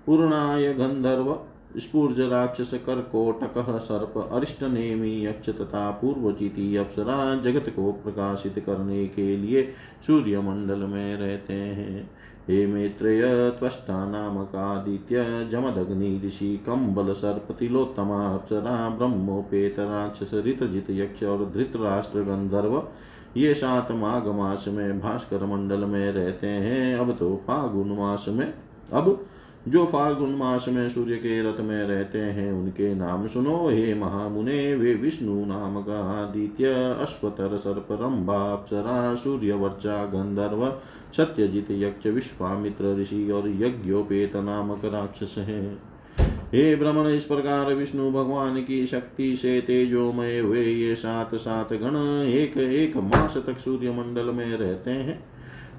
पूर्णाय 0.07 0.73
गंधर्व 0.73 1.39
स्पूर्ज 1.77 2.21
राक्षस 2.21 2.71
कर्कोटक 2.75 3.55
सर्प 3.81 4.19
अरिष्ट 4.33 4.63
नेमी 4.65 5.27
यक्ष 5.27 5.51
तथा 5.51 5.91
पूर्वचिति 5.91 6.77
अप्सरा 6.77 7.35
जगत 7.35 7.73
को 7.77 7.93
प्रकाशित 7.93 8.59
करने 8.67 9.07
के 9.07 9.37
लिए 9.37 9.63
सूर्य 10.07 10.41
मंडल 10.41 10.79
में 10.79 11.17
रहते 11.17 11.53
हैं। 11.53 12.11
हे 12.49 12.67
मैत्रेय, 12.67 13.23
त्वष्टा 13.51 14.05
नामकादित्य 14.07 15.23
जमदग्नि 15.53 16.21
ऋषि 16.27 16.57
कम्बल 16.67 17.13
सर्प 17.13 17.53
तिलोत्तमा 17.53 18.19
अप्सरा 18.35 18.89
ब्रह्मोपेत 18.89 19.79
राक्षस 19.79 20.35
ऋतजित 20.47 20.91
यक्ष 20.91 21.23
और 21.23 21.45
धृतराष्ट्र 21.55 22.23
गंधर्व 22.23 22.83
ये 23.37 23.55
सात 23.55 23.93
माघ 23.93 24.27
मास 24.29 24.65
में 24.69 25.01
भास्कर 25.01 25.45
मंडल 25.45 25.85
में 25.85 26.13
रहते 26.13 26.47
हैं। 26.47 26.97
अब 26.97 27.17
तो 27.17 27.35
फागुन 27.37 27.93
मास 27.93 28.27
में 28.29 28.53
अब 28.93 29.27
जो 29.69 29.85
फाल्गुन 29.87 30.35
मास 30.35 30.67
में 30.69 30.89
सूर्य 30.89 31.17
के 31.17 31.41
रथ 31.43 31.61
में 31.61 31.83
रहते 31.83 32.19
हैं, 32.19 32.53
उनके 32.53 32.95
नाम 32.95 33.27
सुनो, 33.27 33.69
हे 33.69 33.95
महामुने, 33.95 34.75
वे 34.75 34.95
विष्णु 34.95 35.45
नाम 35.47 35.83
का 35.83 36.01
आदित्य 36.21 36.65
अश्वतर 37.01 37.57
सर्प 37.57 37.89
रंभा 37.93 38.53
अप्सरा 38.53 39.15
सूर्य 39.15 39.53
वर्चा 39.53 40.05
गंधर्व, 40.05 40.81
सत्यजित, 41.17 41.67
यक्ष, 41.71 42.07
विश्वामित्र, 42.07 42.97
ऋषि 43.01 43.31
और 43.31 43.49
यज्ञोपेत 43.49 44.37
नामक 44.37 44.85
राक्षस 44.85 45.35
है। 45.39 45.95
हे 46.55 46.77
भ्रमण 46.77 47.07
इस 47.07 47.25
प्रकार 47.25 47.75
विष्णु 47.75 48.11
भगवान 48.11 48.63
की 48.63 48.87
शक्ति 48.87 49.37
से 49.37 49.61
तेजोमय 49.61 50.39
हुए 50.39 50.65
ये 50.65 50.95
सात 50.95 51.35
सात 51.35 51.73
गण 51.73 51.97
एक 52.29 52.57
एक 52.57 52.97
मास 52.97 53.37
तक 53.37 53.59
सूर्य 53.59 53.91
मंडल 53.91 54.25
में 54.25 54.57
रहते 54.57 54.91
हैं। 54.91 55.34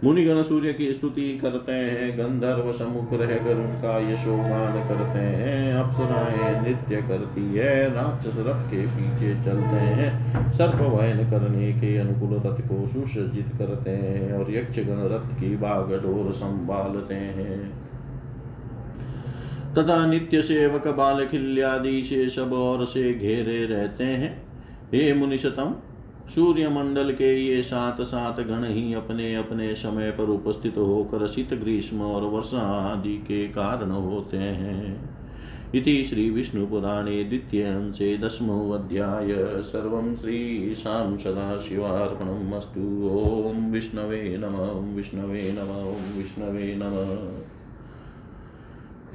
मुनिगण 0.06 0.42
सूर्य 0.42 0.74
की 0.74 0.94
स्तुति 0.94 1.40
करते 1.42 1.72
हैं, 1.72 2.18
गंधर्व 2.18 2.72
सम्मुख 2.74 3.14
रहकर 3.14 3.56
उनका 3.56 4.14
यशोगान 4.14 4.88
करते 4.88 5.20
हैं, 5.20 5.74
अप्सराएँ 5.74 6.62
नृत्य 6.62 6.96
करती 6.96 7.56
है, 7.56 7.94
राक्षस 7.94 8.38
रथ 8.38 8.72
के 8.72 8.88
पीछे 8.88 9.36
चलते 9.44 9.80
हैं 9.82 10.52
सर्प 10.52 10.76
वहन 10.76 11.32
करने 11.32 11.74
के 11.74 11.98
अनुकूल 11.98 12.34
रथ 12.36 12.62
को 12.62 12.88
सुसज्जित 12.88 13.48
करते 13.60 13.92
हैं 13.92 14.34
और 14.34 14.52
यक्षगण 14.52 15.02
रथ 15.04 15.40
की 15.40 15.56
बागडोर 15.58 16.34
संभालते 16.34 17.16
हैं। 17.16 17.70
तथा 19.74 20.06
नित्य 20.08 20.42
सेवक 20.42 20.88
बाल 20.88 21.26
खिल्यादि 21.26 22.04
से 22.04 22.30
सब 22.30 22.54
और 22.54 22.86
से 22.86 23.14
घेरे 23.14 23.66
रहते 23.66 24.04
हैं। 24.04 24.44
हे 24.94 25.14
मुनिशतम 25.14 25.76
सूर्य 26.30 26.70
मंडल 26.70 27.12
के 27.12 27.34
ये 27.42 27.64
सात 27.64 28.02
सात 28.02 28.40
गण 28.40 28.64
ही 28.64 28.94
अपने 28.94 29.36
अपने 29.36 29.76
समय 29.76 30.12
पर 30.12 30.24
उपस्थित 30.24 30.78
होकर 30.78 31.28
शीत 31.28 31.54
ग्रीष्म 31.54 32.02
और 32.02 32.24
वर्षा 32.24 32.60
आदि 32.60 33.18
के 33.18 33.48
कारण 33.48 33.92
होते 33.92 34.38
हैं। 34.38 35.16
इति 35.76 36.04
श्रीविष्णुपुराणे 36.04 37.24
द्वितीयांशे 37.24 38.18
दशमोऽध्याय 38.18 39.28
सर्वं 39.64 40.16
श्रीशां 40.16 41.18
सदाशिवार्पणम् 41.18 42.54
अस्तु 42.54 42.82
ॐ 43.50 43.72
विष्णवे 43.72 44.38
नमः 44.38 44.96
विष्णवे 44.96 45.42
नमः 45.52 46.18
विष्णवे 46.18 46.76
नमः। 46.76 47.55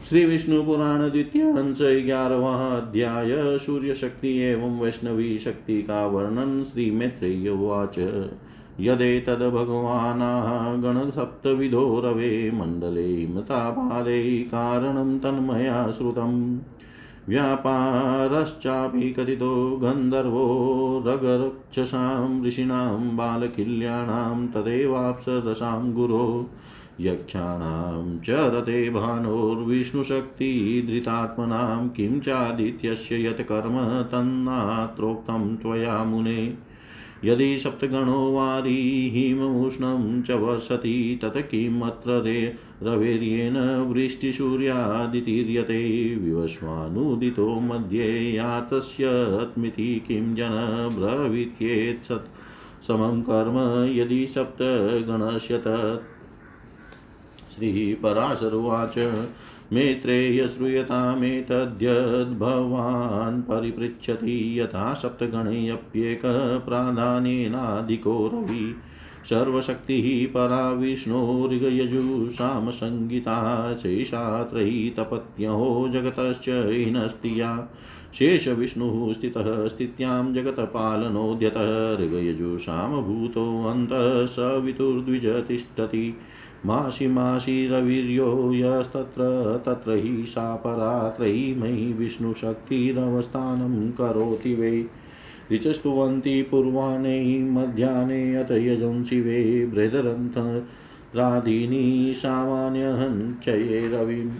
श्री 0.08 0.24
विष्णु 0.24 0.62
पुराण 0.62 1.10
द्वितीय 1.10 1.42
अंश 1.42 1.78
ग्यारहवा 1.80 2.76
अध्याय 2.76 3.58
सूर्य 3.58 3.94
शक्ति 3.94 4.38
एवं 4.38 4.80
वैष्णवी 4.80 5.38
शक्ति 5.38 5.82
का 5.82 6.06
वर्णन 6.06 6.64
श्री 6.64 6.90
मैत्रेय 6.90 7.48
उवाच 7.48 7.98
यदेतद् 8.80 9.50
भगवानाः 9.50 10.74
गणसप्तविधो 10.74 12.00
रवे 12.00 12.50
मण्डले 12.50 13.26
मतापादे 13.26 14.38
कारणं 14.42 15.18
तन्मया 15.18 15.90
श्रुतम्। 15.90 16.58
व्यापारश्चापि 17.28 19.10
कथितो 19.10 19.76
गन्धर्वो 19.76 20.44
रगरक्षसां 21.06 22.44
ऋषीणां 22.44 23.16
बालकिल्याणां 23.16 24.46
तदेवाप्सरसां 24.46 25.92
गुरो। 25.92 26.50
यक्षाणां 27.00 28.18
च 28.18 28.30
रते 28.30 28.90
भानोर्विष्णुशक्तिधृतात्मनां 28.90 31.88
किं 31.88 32.20
चादित्यस्य 32.20 33.26
यत् 33.26 33.40
कर्म 33.40 34.02
तन्नात्रोक्तं 34.02 35.56
त्वया 35.56 36.04
मुने। 36.04 36.54
यदि 37.24 37.58
सप्तगणो 37.58 38.32
वारी 38.32 39.10
हिममुष्णं 39.10 40.22
च 40.22 40.30
वर्षति 40.30 41.18
तत् 41.22 41.36
किमत्र 41.36 42.22
रे 42.22 42.56
रवेर्येण 42.82 43.82
वृष्टिसूर्यादितीर्यते। 43.92 46.16
विवस्वानुदितो 46.16 47.60
मध्ये 47.60 48.34
यातस्यत्मिति 48.34 50.02
किं 50.08 50.34
जन 50.34 50.96
ब्रवीत्येत् 50.98 52.04
सत् 52.04 52.86
समं 52.86 53.22
कर्म 53.22 53.90
यदि 53.94 54.26
सप्तगणस्य 54.26 55.58
तत् 55.58 56.19
श्रीपराशरुवाच। 57.56 59.24
मेत्रेय 59.72 60.48
श्रूयतामेतद्यद्भवान् 60.48 63.42
परिपृच्छति 63.42 64.60
यथा 64.60 64.94
सप्तगणेऽप्येकः 64.94 66.58
प्राधान्येनाधिको 66.58 68.30
रवि 68.34 68.82
सर्वशक्तिः 69.24 70.32
परा 70.32 70.72
विष्णोर्गयजुषां 70.72 72.70
संगीता 72.70 73.76
शेषा 73.76 74.42
त्रयी 74.42 74.90
तपत्यहो 74.90 75.88
जगतश्च 75.88 76.48
हिनस्तिया 76.48 77.68
शेषविष्णुः 78.18 79.12
स्थितः 79.12 79.68
स्थित्यां 79.68 80.34
जगत्पालनोद्यतः 80.34 81.96
ऋगयजुषां 81.96 83.02
भूतोऽन्तः 83.02 84.26
सवितुर्द्विज 84.26 85.26
तिष्ठति 85.26 86.14
मासि 86.66 87.06
मासि 87.06 87.66
रवीर्यो 87.66 88.54
यस्तत्र, 88.54 89.62
तत्र 89.66 89.92
हि 89.92 90.26
सा 90.26 90.56
परात्रयी 90.56 91.54
मयि 91.54 91.92
विष्णुशक्तिरवस्थानं 91.92 93.90
करोति 93.90 94.54
वै। 94.54 94.84
ऋचस्तुवन्ति 95.52 96.42
पूर्वाणे 96.42 97.38
मध्याह्ने 97.38 98.34
अत 98.34 98.50
यजंसि 98.50 99.20
वै 99.20 99.66
बृहदरन्थरादीनि 99.66 102.12
सामान्यहञ्चये 102.16 103.88
रविम्। 103.88 104.30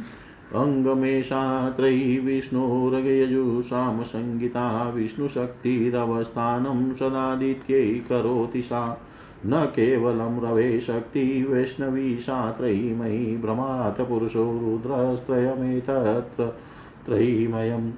अङ्गमेषा 0.55 1.71
त्रयी 1.71 2.19
विष्णोरगयजुषां 2.19 4.03
संगीता 4.03 4.91
विष्णुशक्तिरवस्थानं 4.91 6.95
सदादित्यै 6.95 7.83
करोति 7.83 8.63
सा। 8.63 9.01
न 9.47 9.65
केवलं 9.65 10.41
रवे 10.41 10.81
शक्ति 10.81 11.47
वैष्णवी 11.51 12.17
सा 12.17 12.51
त्रयीमयी 12.51 13.37
भ्रमात् 13.37 14.01
पुरुषो 14.01 14.45
रुद्रस्त्रयमेतत्र 14.45 16.59
त्रयीमयं 17.07 17.93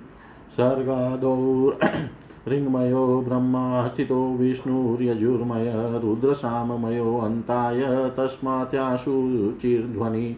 सर्गादौ 0.50 1.72
ऋङ्मयो 2.48 3.24
ब्रह्मा 3.28 3.86
स्थितो 3.86 4.34
विष्णुर्यजुर्मय 4.34 5.72
रुद्रसाममयो 5.76 7.18
अन्ताय 7.18 8.12
तस्मात्याशुचिर्ध्वनि। 8.16 10.36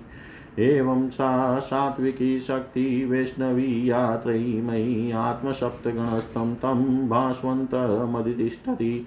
एवं 0.58 1.10
सा 1.10 1.58
सात्विकी 1.58 2.40
शक्ति 2.40 3.04
वैष्णवी 3.04 3.90
या 3.90 4.16
त्रयीमयी 4.16 5.10
आत्मसप्तगणस्थं 5.10 6.54
तं 6.54 7.08
भास्वन्तमधितिष्ठति। 7.08 9.06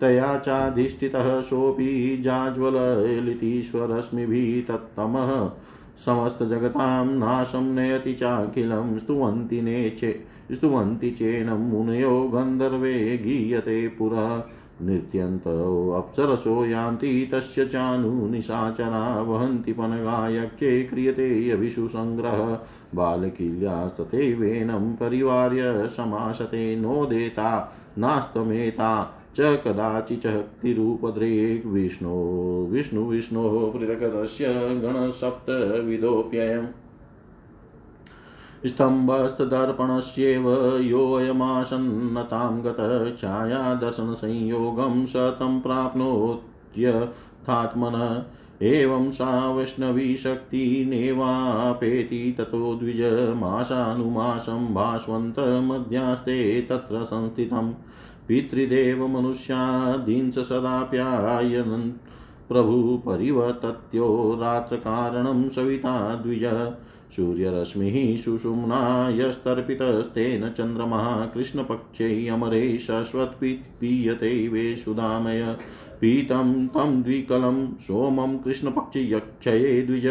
तया 0.00 0.38
चाधिष्ठितः 0.38 1.40
सोऽपि 1.40 2.18
जाज्वललितीश्वरश्मिभिः 2.20 4.72
तत्तमः। 4.72 5.50
समस्तजगतां 5.96 7.06
नाशं 7.06 7.62
नयति 7.62 8.12
चाखिलं, 8.12 8.98
स्तुवन्ति 8.98 9.62
नेचे 9.62 10.24
स्तुवन्ति 10.52 11.10
चेनं 11.10 11.52
मुनयो 11.52 12.28
गन्धर्वे 12.28 13.18
गीयते 13.18 13.88
पुरा। 13.88 14.50
नृत्यन्तोऽप्सरसो 14.82 16.66
यान्ति 16.66 17.30
तस्य 17.32 17.66
चानुनिशाचरा 17.66 19.22
वहन्ति 19.22 19.72
पनगायक्षे 19.72 20.84
क्रियते 20.84 21.48
यविषु 21.48 21.88
सङ्ग्रह 21.88 22.60
बालकिल्यास्तथैवेनं 22.94 24.92
परिवार्य 24.92 25.88
समासते 25.88 26.76
नोदेता 26.76 27.76
नास्तमेता 27.98 29.20
च 29.34 29.40
कदाचिच्शक्तिरूपद्रेक् 29.40 31.66
विष्णो। 31.66 32.68
विष्णु, 32.70 33.02
विष्णोः 33.02 33.72
पृथकतस्य 33.72 34.54
गणसप्तविधोऽप्ययम् 34.54 36.66
स्तम्भस्तदर्पणस्येव 38.68 40.76
योऽयमासन्नतां 40.80 42.64
गतः 42.64 43.16
छायादर्शनसंयोगं 43.16 45.06
स 45.06 45.16
तं 45.16 45.60
प्राप्नोत्यथात्मनः 45.60 48.22
एवं 48.62 49.10
सा 49.10 49.50
वैष्णवी 49.50 50.16
शक्तिनेवापेति 50.16 52.34
ततो 52.38 52.74
द्विजमासानुमासं 52.74 54.74
भास्वन्तमध्यास्ते 54.74 56.60
तत्र 56.60 57.04
संस्थितम् 57.04 57.72
पितृदेवमनुष्यादींस 58.28 60.38
सदाप्यायनन् 60.38 61.92
प्रभु 62.48 63.02
परिवर्तत्यो 63.06 64.38
रात्रकारणं 64.40 65.48
सविता 65.48 66.14
द्विज। 66.14 66.44
सूर्यरश्मिः 67.12 68.16
सुषुम्ना 68.16 69.08
यस्तर्पितस्तेन 69.12 70.50
चन्द्रमः 70.50 71.26
कृष्णपक्षे 71.26 72.28
अमरे 72.28 72.78
शश्वत्पीयते 72.78 74.48
वे 74.48 74.76
सुधामय 74.76 75.56
पीतं 76.00 76.66
तं 76.66 77.02
द्विकलं 77.02 77.74
सोमं 77.74 78.38
कृष्णपक्षयक्षये 78.38 79.82
द्विज। 79.82 80.06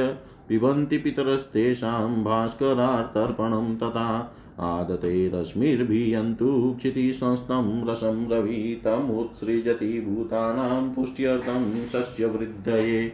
पिबन्ति 0.50 0.98
पितरस्तेषां 0.98 2.24
भास्करार्तर्पणं 2.24 3.76
तथा। 3.76 4.36
आदते 4.60 5.32
रश्मिर्भियन्तु 5.34 6.76
क्षितिसंस्थं 6.78 7.92
रसं 7.92 8.30
रवितमुत्सृजति 8.30 10.06
भूतानां 10.10 10.94
पुष्ट्यर्थं 10.94 11.86
सस्यवृद्धये। 11.86 13.12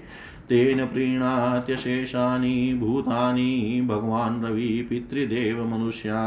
तेन 0.52 0.86
प्रीणात्यशेषानि 0.86 2.56
भूतानि 2.80 3.82
भगवान् 3.90 4.44
रवि 4.46 4.88
पितृदेव 4.90 5.66
मनुष्या 5.66 6.24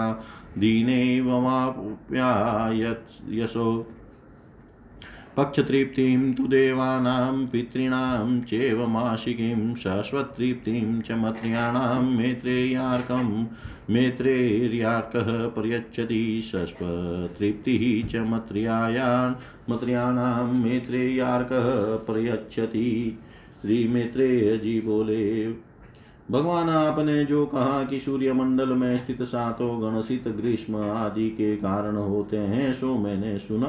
दीनैवमाप्यायसो 0.58 1.26
पक्षतृप्तिं 5.37 6.20
तु 6.34 6.46
देवानां 6.46 7.46
पितॄणां 7.46 8.40
चैवमाशिकीं 8.40 9.74
शाश्वततृप्तिं 9.74 11.00
च 11.00 11.12
मत्र्याणां 11.12 12.02
मेत्रेयार्कं 12.02 13.28
मेत्रेर्यार्कः 13.90 15.28
प्रयच्छति 15.48 16.42
शश्वतृप्तिः 16.44 17.84
च 18.08 18.24
मत्र्यायान् 18.26 19.34
मत्र्याणां 19.72 20.46
मेत्रेयार्कः 20.54 21.68
प्रयच्छति। 22.06 23.18
श्री 23.64 23.87
मैत्रेय 23.88 24.57
जी 24.57 24.81
बोले, 24.81 25.46
भगवान, 26.31 26.68
आपने 26.68 27.24
जो 27.24 27.44
कहा 27.46 27.83
कि 27.85 28.00
सूर्य 28.00 28.33
मंडल 28.33 28.68
में 28.68 28.96
स्थित 28.98 29.22
सातों 29.22 29.68
गण 29.83 30.00
शीत 30.00 30.27
ग्रीष्म 30.29 30.77
आदि 30.77 31.29
के 31.31 31.55
कारण 31.57 31.96
होते 31.96 32.37
हैं, 32.37 32.72
सो 32.74 32.94
मैंने 32.98 33.38
सुना। 33.38 33.68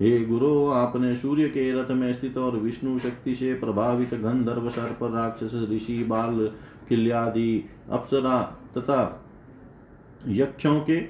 हे 0.00 0.20
गुरु, 0.20 0.68
आपने 0.68 1.14
सूर्य 1.16 1.48
के 1.48 1.70
रथ 1.72 1.90
में 1.90 2.12
स्थित 2.12 2.38
और 2.38 2.56
विष्णु 2.56 2.98
शक्ति 2.98 3.34
से 3.34 3.52
प्रभावित 3.54 4.14
गंधर्व 4.14 4.68
सर्प, 4.70 4.98
राक्षस, 5.02 5.66
ऋषि, 5.70 6.04
बाल, 6.04 6.50
किल्यादि, 6.88 7.64
अप्सरा 7.90 8.40
तथा 8.76 9.24
यक्षों 10.28 10.80
के 10.80 11.00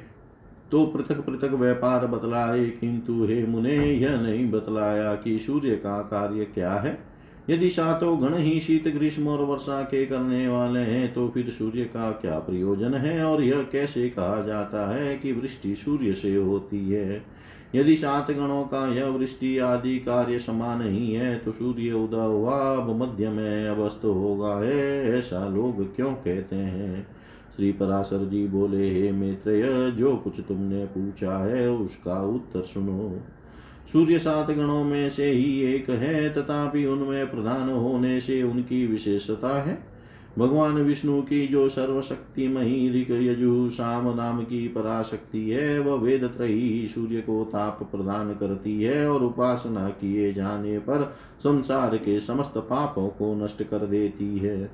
तो 0.71 0.85
पृथक 0.87 1.21
पृथक 1.21 1.53
व्यापार 1.55 2.07
बतलाए, 2.07 2.65
किंतु 2.71 3.25
हे 3.25 3.47
मुने, 3.47 3.77
यह 3.77 4.21
नहीं 4.21 4.51
बतलाया 4.51 5.15
कि 5.15 5.39
सूर्य 5.39 5.77
का 5.77 6.01
कार्य 6.03 6.45
क्या 6.45 6.73
है। 6.73 7.06
यदि 7.51 7.71
सातों 7.71 8.23
गण 8.23 8.35
ही 8.35 8.61
शीत 8.61 8.89
ग्रीष्म 8.89 9.29
और 9.29 9.45
वर्षा 9.45 9.83
के 9.83 10.05
करने 10.07 10.49
वाले 10.49 10.81
हैं 10.81 11.13
तो 11.15 11.29
फिर 11.29 11.51
सूर्य 11.51 11.85
का 11.85 12.11
क्या 12.13 12.39
प्रयोजन 12.39 12.95
है? 12.95 13.25
और 13.25 13.43
यह 13.43 13.63
कैसे 13.63 14.09
कहा 14.09 14.43
जाता 14.43 14.95
है 14.95 15.17
कि 15.19 15.33
वृष्टि 15.33 15.75
सूर्य 15.77 16.15
से 16.15 16.35
होती 16.37 16.91
है? 16.91 17.23
यदि 17.75 17.97
सात 17.97 18.31
गणों 18.31 18.63
का 18.65 18.95
यह 18.95 19.07
वृष्टि 19.07 19.59
आदि 19.59 19.99
कार्य 19.99 20.39
समान 20.39 20.83
ही 20.83 21.13
है 21.13 21.37
तो 21.39 21.53
सूर्य 21.53 21.93
उदय 21.93 22.17
हुआ, 22.17 22.77
अब 22.77 23.03
मध्य 23.03 23.29
में 23.29 23.69
अवस्थ 23.69 24.05
होगा। 24.05 24.59
है, 24.61 25.19
ऐसा 25.19 25.49
लोग 25.49 25.97
क्यों 25.97 26.13
कहते 26.13 26.57
हैं? 26.57 27.07
श्री 27.57 27.73
पराशर 27.73 28.25
जी 28.25 28.47
बोले, 28.47 28.91
हे 28.91 29.13
मित्र 29.13 29.95
जो 29.99 30.17
कुछ 30.17 30.41
तुमने 30.49 30.85
पूछा 30.85 31.39
है, 31.45 31.71
उसका 31.71 32.23
उत्तर 32.27 32.63
सुनो। 32.63 33.21
सूर्य 33.93 34.19
सात 34.19 34.51
गणों 34.51 34.85
में 34.85 35.11
से 35.11 35.31
ही 35.31 35.61
एक 35.61 35.91
है, 35.91 36.35
तथापि 36.35 36.85
उनमें 36.87 37.31
प्रधान 37.31 37.71
होने 37.71 38.21
से 38.21 38.43
उनकी 38.43 38.87
विशेषता 38.87 39.63
है। 39.63 39.97
भगवान 40.39 40.73
विष्णु 40.73 41.23
की 41.23 41.47
जो 41.47 41.69
सर्वशक्तिमयी 41.69 42.89
ऋग 42.91 43.23
यजु 43.27 43.71
साम 43.71 44.17
नाम 44.17 44.43
की 44.43 44.69
पराशक्ति 44.69 45.51
है, 45.51 45.79
वह 45.79 45.95
वेद 45.95 46.25
त्रयी 46.25 46.89
सूर्य 46.89 47.21
को 47.21 47.45
ताप 47.45 47.83
प्रदान 47.83 48.33
करती 48.35 48.83
है 48.83 49.11
और 49.11 49.23
उपासना 49.23 49.89
किए 49.89 50.33
जाने 50.33 50.79
पर 50.79 51.17
संसार 51.41 51.97
के 51.97 52.21
समस्त 52.21 52.53
पापों 52.57 53.09
को 53.09 53.45
नष्ट 53.45 53.63
कर 53.63 53.79
देती 53.79 54.39
है। 54.39 54.71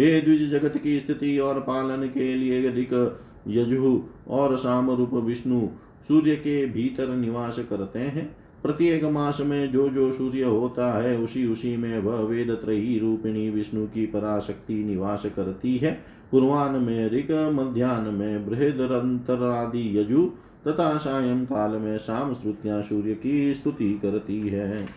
हे 0.00 0.20
द्विज 0.20 0.50
जगत 0.50 0.76
की 0.76 1.00
स्थिति 1.00 1.38
और 1.38 1.60
पालन 1.60 2.06
के 2.06 2.34
लिए 2.34 2.68
ऋग 2.68 3.18
यजु 3.48 4.02
और 4.28 4.56
साम 4.56 4.90
रूप 4.90 5.14
विष्णु 5.14 5.68
सूर्य 6.08 6.36
के 6.36 6.66
भीतर 6.66 7.08
निवास 7.08 7.58
करते 7.58 7.98
हैं। 7.98 8.36
प्रत्येक 8.62 9.04
मास 9.04 9.38
में 9.40 9.72
जो 9.72 9.88
जो 9.88 10.12
सूर्य 10.12 10.42
होता 10.42 11.02
है, 11.02 11.18
उसी 11.18 11.46
उसी 11.46 11.76
में 11.76 11.98
वह 11.98 12.20
वेद 12.20 12.50
त्रयी 12.50 12.98
रूपिणी 12.98 13.50
विष्णु 13.50 13.86
की 13.86 14.06
पराशक्ति 14.06 14.84
निवास 14.84 15.26
करती 15.36 15.76
है। 15.76 16.00
पूर्वान्न 16.32 16.76
में 16.76 17.10
ऋग 17.10 17.32
मध्यान्ह 17.32 18.10
में 18.10 18.48
बृहदरंतरादि 18.48 19.98
यजु, 19.98 20.30
तथा 20.68 20.98
सायं 20.98 21.44
काल 21.44 21.70
में 21.70 21.98
शाम 21.98 22.34
श्रुतियाँ 22.34 22.82
सूर्य 22.82 23.14
की 23.14 23.54
स्तुति 23.54 23.98
करती 24.02 24.40
है। 24.40 24.88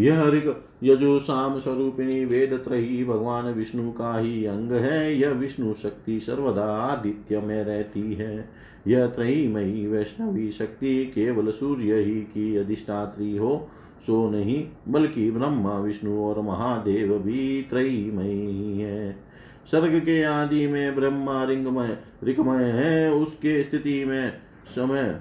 यह 0.00 0.28
ऋग 0.28 0.62
यजु 0.82 1.18
शाम 1.18 1.58
स्वरूपिणी 1.58 2.24
वेद 2.24 2.54
त्रही 2.54 3.04
भगवान 3.04 3.44
विष्णु 3.44 3.92
का 3.92 4.18
ही 4.18 4.46
अंग 4.46 4.72
है, 4.72 5.18
यह 5.18 5.30
विष्णु 5.30 5.74
शक्ति 5.74 6.20
सर्वदा 6.20 6.64
आदित्य 6.64 7.40
में 7.40 7.64
रहती 7.64 8.14
है। 8.14 8.48
यह 8.88 9.06
त्रही 9.06 9.34
त्रयीमयी 9.34 9.86
वैष्णवी 9.86 10.50
शक्ति 10.50 11.12
केवल 11.14 11.50
सूर्य 11.50 11.94
ही 11.94 12.20
की 12.20 12.56
अधिष्ठात्री 12.56 13.36
हो, 13.36 13.68
सो 14.06 14.30
नहीं, 14.30 14.68
बल्कि 14.88 15.30
ब्रह्मा, 15.30 15.78
विष्णु 15.78 16.18
और 16.24 16.40
महादेव 16.40 17.18
भी 17.18 17.66
त्रयीमयी 17.70 18.80
है। 18.80 19.16
सर्ग 19.70 20.00
के 20.00 20.22
आदि 20.22 20.66
में 20.66 20.94
ब्रह्मा 20.94 21.44
रिंगमय, 21.44 21.98
रिकमय 22.24 22.64
है, 22.64 23.12
उसके 23.12 23.62
स्थिति 23.62 24.04
में 24.04 24.32
समय 24.66 25.20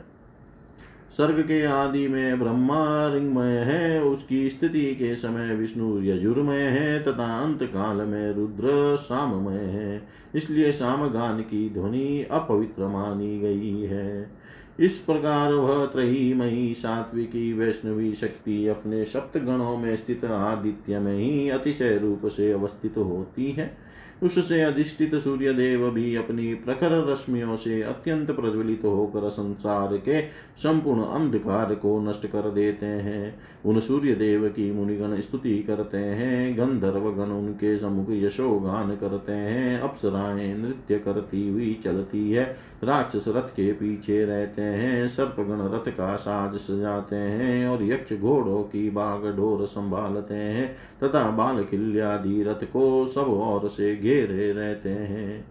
सर्ग 1.18 1.42
के 1.42 1.66
आदि 1.66 2.08
में 2.08 2.40
ब्रह्मा 2.40 3.14
रिंगमय 3.14 3.58
है, 3.58 4.04
उसकी 4.04 4.50
स्थिति 4.50 4.96
के 4.96 5.16
समय 5.16 5.56
विष्णु 5.56 6.04
यजुर्मय 6.04 6.60
है, 6.60 7.04
तथा 7.04 7.44
अंत 7.44 7.64
काल 7.64 7.98
में 7.98 8.34
रुद्र 8.34 8.98
साममय 8.98 9.58
है। 9.58 10.08
इसलिए 10.36 10.72
सामगान 10.72 11.42
की 11.42 11.70
ध्वनि 11.70 12.28
अपवित्र 12.32 12.88
मानी 12.88 13.40
गई 13.40 13.82
है। 13.82 14.32
इस 14.80 15.00
प्रकार 15.00 15.54
वह 15.54 15.86
त्रहीमयी 15.86 16.74
सात्विकी, 16.74 17.54
वैष्णवी 17.54 18.14
शक्ति 18.14 18.68
अपने 18.68 19.06
सप्त 19.06 19.38
गणों 19.38 19.78
में 19.78 19.96
स्थित 19.96 20.26
आदित्य 20.26 21.00
में 21.00 21.18
ही 21.18 21.50
अतिशय 21.50 21.98
रूप 21.98 22.26
से 22.26 22.52
अवस्थित 22.52 22.98
होती 22.98 23.52
है। 23.52 23.89
उससे 24.24 24.62
अधिष्ठित 24.62 25.16
सूर्य 25.16 25.54
देव 25.54 25.92
भी 25.92 26.16
अपनी 26.16 26.54
प्रखर 26.54 27.12
रश्मियों 27.12 27.56
से 27.56 27.82
अत्यंत 27.82 28.32
प्रज्वलित 28.32 28.82
होकर 28.86 29.30
संसार 29.30 29.98
के 29.98 30.22
संपूर्ण 30.58 31.04
अंधकार 31.04 31.76
को 31.76 32.00
नष्ट 32.00 32.28
कर 32.28 32.50
देते 32.52 32.86
हैं। 32.86 33.40
उन 33.66 33.80
सूर्य 33.80 34.14
देव 34.16 34.48
की 34.48 34.72
मुनिगण 34.72 35.20
स्तुति 35.20 35.60
करते 35.60 35.98
हैं, 35.98 36.58
गंधर्व 36.58 37.12
गण 37.12 37.32
उनके 37.32 37.78
समुख 37.80 38.08
यशोगान 38.10 38.96
करते 38.96 39.32
हैं, 39.32 39.80
अप्सराएँ 39.80 40.58
नृत्य 40.58 41.00
करती 41.00 41.50
हुई 41.50 41.80
चलती 41.84 42.32
है, 42.32 42.58
राक्षस 42.84 43.26
रथ 43.28 43.50
के 43.50 43.72
पीछे 43.72 44.26
रहते 44.26 44.62
हैं, 44.62 45.08
सर्पगण 45.08 45.76
रथ 45.76 45.92
का 45.98 46.16
साज 46.16 46.58
सजाते 46.58 47.16
हैं 47.16 47.68
और 47.68 47.84
यक्ष 47.84 48.14
घोड़ों 48.14 48.64
की 48.64 48.90
बाग 48.90 49.36
डोर 49.36 49.66
संभालते 49.66 50.36
हैं 50.36 50.76
तथा 51.04 51.30
बाल 51.30 51.64
खिल्यादि 51.64 52.44
रथ 52.44 52.64
को 52.64 53.08
सब 53.08 53.22
और 53.22 53.70
से 53.70 53.96
घेरे 54.10 54.52
रहते 54.54 54.90
हैं। 54.90 55.46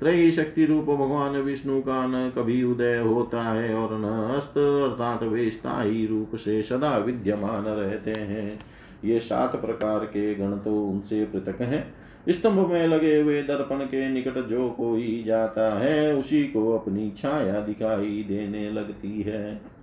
त्रयी 0.00 0.30
शक्ति 0.32 0.64
रूप 0.64 0.84
भगवान 0.84 1.36
विष्णु 1.36 1.80
का 1.80 2.06
न 2.06 2.32
कभी 2.36 2.62
उदय 2.62 2.98
होता 2.98 3.42
है 3.42 3.74
और 3.74 3.98
न 4.00 4.34
अस्त, 4.36 4.58
अर्थात 4.58 5.22
वे 5.22 5.50
स्थायी 5.50 6.06
रूप 6.06 6.36
से 6.36 6.62
सदा 6.62 6.98
विद्यमान 6.98 7.64
रहते 7.64 8.10
हैं। 8.10 8.58
ये 9.04 9.20
सात 9.20 9.56
प्रकार 9.56 9.98
के 9.98 10.34
गण 10.34 10.52
तो 10.52 10.86
उनसे 10.86 11.24
पृथक 11.24 11.60
हैं। 11.60 11.94
स्तंभ 12.28 12.70
में 12.70 12.86
लगे 12.86 13.20
हुए 13.20 13.42
दर्पण 13.42 13.76
के 13.76 14.08
निकट 14.08 14.48
जो 14.48 14.70
कोई 14.70 15.24
जाता 15.26 15.78
है, 15.78 16.14
उसी 16.14 16.44
को 16.44 16.72
अपनी 16.78 17.12
छाया 17.18 17.60
दिखाई 17.60 18.24
देने 18.28 18.70
लगती 18.70 19.22
है। 19.22 19.77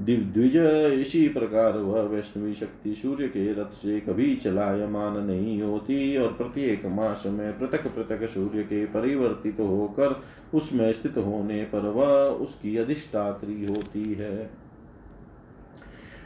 द्विज 0.00 0.56
इसी 1.00 1.28
प्रकार 1.28 1.78
वह 1.78 2.02
वैष्णवी 2.02 2.54
शक्ति 2.54 2.94
सूर्य 2.94 3.28
के 3.28 3.52
रथ 3.52 3.72
से 3.74 4.00
कभी 4.00 4.34
चलायमान 4.36 5.24
नहीं 5.24 5.62
होती 5.62 6.16
और 6.16 6.32
प्रत्येक 6.32 6.86
मास 6.86 7.24
में 7.26 7.58
पृथक 7.58 7.86
पृथक 7.86 8.28
सूर्य 8.28 8.62
के 8.62 8.84
परिवर्तित 8.86 9.60
होकर 9.60 10.22
उसमें 10.54 10.92
स्थित 10.92 11.16
होने 11.16 11.64
पर 11.64 11.80
वह 11.80 12.06
उसकी 12.44 12.76
अधिष्ठात्री 12.76 13.66
होती 13.66 14.14
है। 14.14 14.50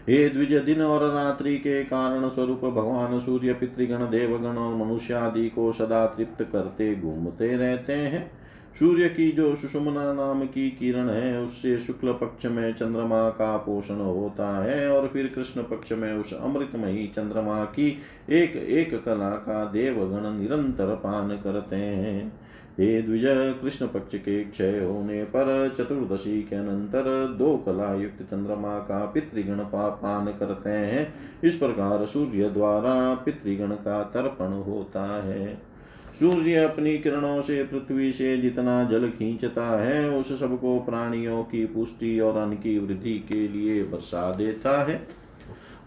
हे 0.09 0.29
द्विज 0.29 0.53
दिन 0.55 0.83
और 0.83 1.15
रात्रि 1.15 1.57
के 1.59 1.85
कारण 1.85 2.29
स्वरूप 2.29 2.61
भगवान 2.61 3.19
सूर्य, 3.19 3.53
पितृगण, 3.53 3.99
देवगण 3.99 4.57
और 4.57 4.75
मनुष्य 4.75 5.15
आदि 5.15 5.49
को 5.49 5.73
सदा 5.73 6.07
तृप्त 6.07 6.43
करते 6.53 6.95
घूमते 6.97 7.57
रहते 7.57 7.93
हैं। 7.93 8.44
सूर्य 8.79 9.09
की 9.09 9.31
जो 9.33 9.55
सुषुमना 9.55 10.13
नाम 10.13 10.45
की 10.45 10.71
किरण 10.71 11.09
है, 11.09 11.41
उससे 11.41 11.79
शुक्ल 11.79 12.13
पक्ष 12.13 12.47
में 12.47 12.73
चंद्रमा 12.75 13.29
का 13.31 13.57
पोषण 13.57 13.95
होता 13.95 14.65
है 14.65 14.89
और 14.93 15.09
फिर 15.09 15.27
कृष्ण 15.35 15.63
पक्ष 15.63 15.93
में 15.93 16.13
उस 16.13 16.33
अमृतमयी 16.35 17.07
चंद्रमा 17.07 17.65
की 17.65 17.99
एक 18.31 18.57
एक 18.57 19.05
कला 19.05 19.31
का 19.31 19.65
देवगण 19.65 20.39
निरंतर 20.41 20.95
पान 20.95 21.29
करते 21.37 21.77
हैं। 21.77 22.33
हे 22.79 23.03
द्विज, 23.03 23.23
कृष्ण 23.63 23.87
पक्ष 23.87 24.19
के 24.19 24.45
क्षय 24.45 24.81
होने 24.81 25.23
पर 25.25 25.75
चतुर्दशी 25.79 26.43
के 26.43 26.57
अनंतर 26.57 27.35
दो 27.39 27.57
कला 27.57 27.95
युक्त 27.95 28.23
चंद्रमा 28.23 28.79
का 28.79 29.05
पितृगण 29.07 29.59
पान 29.75 30.27
करते 30.27 30.71
हैं। 30.71 31.15
इस 31.45 31.55
प्रकार 31.55 32.05
सूर्य 32.07 32.51
द्वारा 32.51 33.15
पितृगण 33.15 33.71
का 33.71 34.03
तर्पण 34.03 34.53
होता 34.63 35.05
है। 35.23 35.74
सूर्य 36.15 36.57
अपनी 36.57 36.99
किरणों 36.99 37.43
से, 37.43 37.63
पृथ्वी 37.65 38.13
से 38.13 38.37
जितना 38.37 38.85
जल 38.85 39.09
खींचता 39.09 39.85
है, 39.85 40.11
उस 40.11 40.41
सबको 40.41 40.79
प्राणियों 40.79 41.43
की 41.43 41.67
पुष्टि 41.67 42.21
और 42.21 42.37
अन्न 42.37 42.55
की 42.55 42.79
वृद्धि 42.79 43.19
के 43.19 43.49
लिए 43.49 43.85
बरसा 43.85 44.35
देता 44.35 44.85
है। 44.85 45.09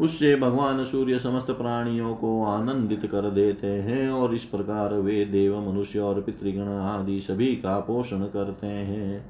उससे 0.02 0.36
भगवान 0.36 0.84
सूर्य 0.86 1.20
समस्त 1.20 1.52
प्राणियों 1.52 2.16
को 2.16 2.44
आनंदित 2.44 3.06
कर 3.06 3.30
देते 3.32 3.68
हैं 3.68 4.10
और 4.10 4.36
इस 4.36 4.44
प्रकार 4.44 4.94
वे 4.94 5.26
देव, 5.26 5.72
मनुष्य 5.72 6.00
और 6.00 6.22
पितृगण 6.22 6.68
आदि 6.68 7.20
सभी 7.20 7.56
का 7.56 7.80
पोषण 7.80 8.20
करते 8.20 8.68
हैं। 8.68 9.26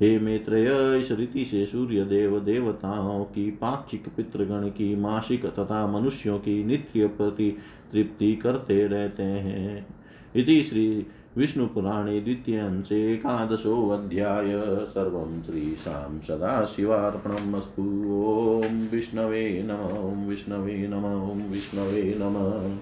हे 0.00 0.18
मैत्रेय, 0.18 1.00
इस 1.00 1.12
रीति 1.12 1.44
से 1.44 1.66
सूर्य 1.66 2.04
देव 2.04 2.40
देवताओं 2.40 3.24
की 3.24 3.50
पाक्षिक 3.50 4.04
पितृगण 4.16 4.68
की 4.68 4.96
मासिक 4.96 5.46
तथा 5.46 5.86
मनुष्यों 5.86 6.38
की 6.38 6.64
नित्य 6.64 7.06
प्रति 7.06 7.58
तृप्ति 7.92 8.36
करते 8.36 8.86
रहते 8.86 9.22
हैं। 9.22 9.95
इति 10.36 10.62
श्री 10.62 11.06
विष्णुपुराणे 11.36 12.20
द्वितीयांशे 12.20 13.12
एकादशोऽध्याय। 13.12 14.52
सर्वं 14.86 15.42
श्रीशां 15.42 16.20
सदाशिवार्पणम् 16.20 17.54
अस्तु। 17.54 17.82
ॐ 17.82 18.88
विष्णवे 18.92 19.62
नम 19.66 20.28
विष्णवे 20.28 20.88
नम 20.88 21.04
विष्णवे 21.52 22.14
नम। 22.18 22.76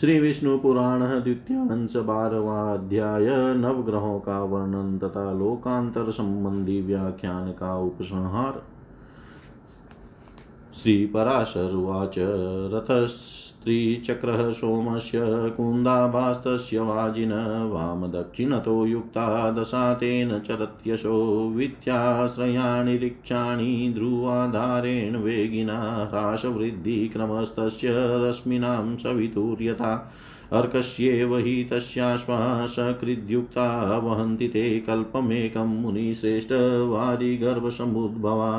श्री 0.00 0.20
विष्णु 0.20 0.58
पुराण 0.58 1.00
द्वितीयांश 1.00 1.96
बारवाध्याय। 1.96 3.54
नवग्रहों 3.56 4.20
का 4.20 4.40
वर्णन 4.40 4.98
तथा 4.98 5.32
लोकांतर 5.32 6.10
संबंधी 6.10 6.80
व्याख्यान 6.80 7.50
का 7.52 7.78
उपसंहार। 7.78 8.62
श्री 10.82 11.06
पराशर 11.06 11.74
उवाच 11.74 12.14
रथस् 12.74 13.53
स्त्रीचक्रः 13.64 14.52
सोमस्य 14.52 15.18
कुन्दाभास्तस्य 15.56 16.80
वाजिन 16.80 17.30
वामदक्षिणतो 17.72 18.86
युक्ता 18.86 19.50
दशा 19.50 19.94
तेन 19.94 20.38
चरत्यशो 20.38 21.14
वित्याश्रयाणि 21.48 22.96
रिक्षाणि 22.96 23.92
ध्रुवाधारेण 23.94 25.16
वेगिना 25.16 25.78
ह्रासवृद्धिक्रमस्तस्य 26.12 27.94
रश्मीनां 28.28 28.96
सवितुर्यथा 28.96 29.94
अर्कस्येव 30.52 31.36
हि 31.36 31.68
तस्याश्वा 31.72 32.66
सकृद्युक्ता 32.66 33.98
वहन्ति 33.98 34.48
ते 34.48 34.80
कल्पमेकं 34.80 35.80
मुनिश्रेष्ठ 35.82 36.52
वारिगर्भसमुद्भवा 36.92 38.52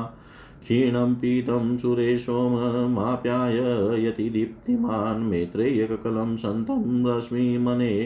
क्षीणं 0.65 1.13
पीतं 1.13 1.77
सुरे 1.77 2.19
सोममाप्यायति 2.19 4.29
दीप्तिमान् 4.29 5.23
मेत्रेयककलं 5.23 6.35
सन्तं 6.35 7.07
रश्मिमने 7.07 8.05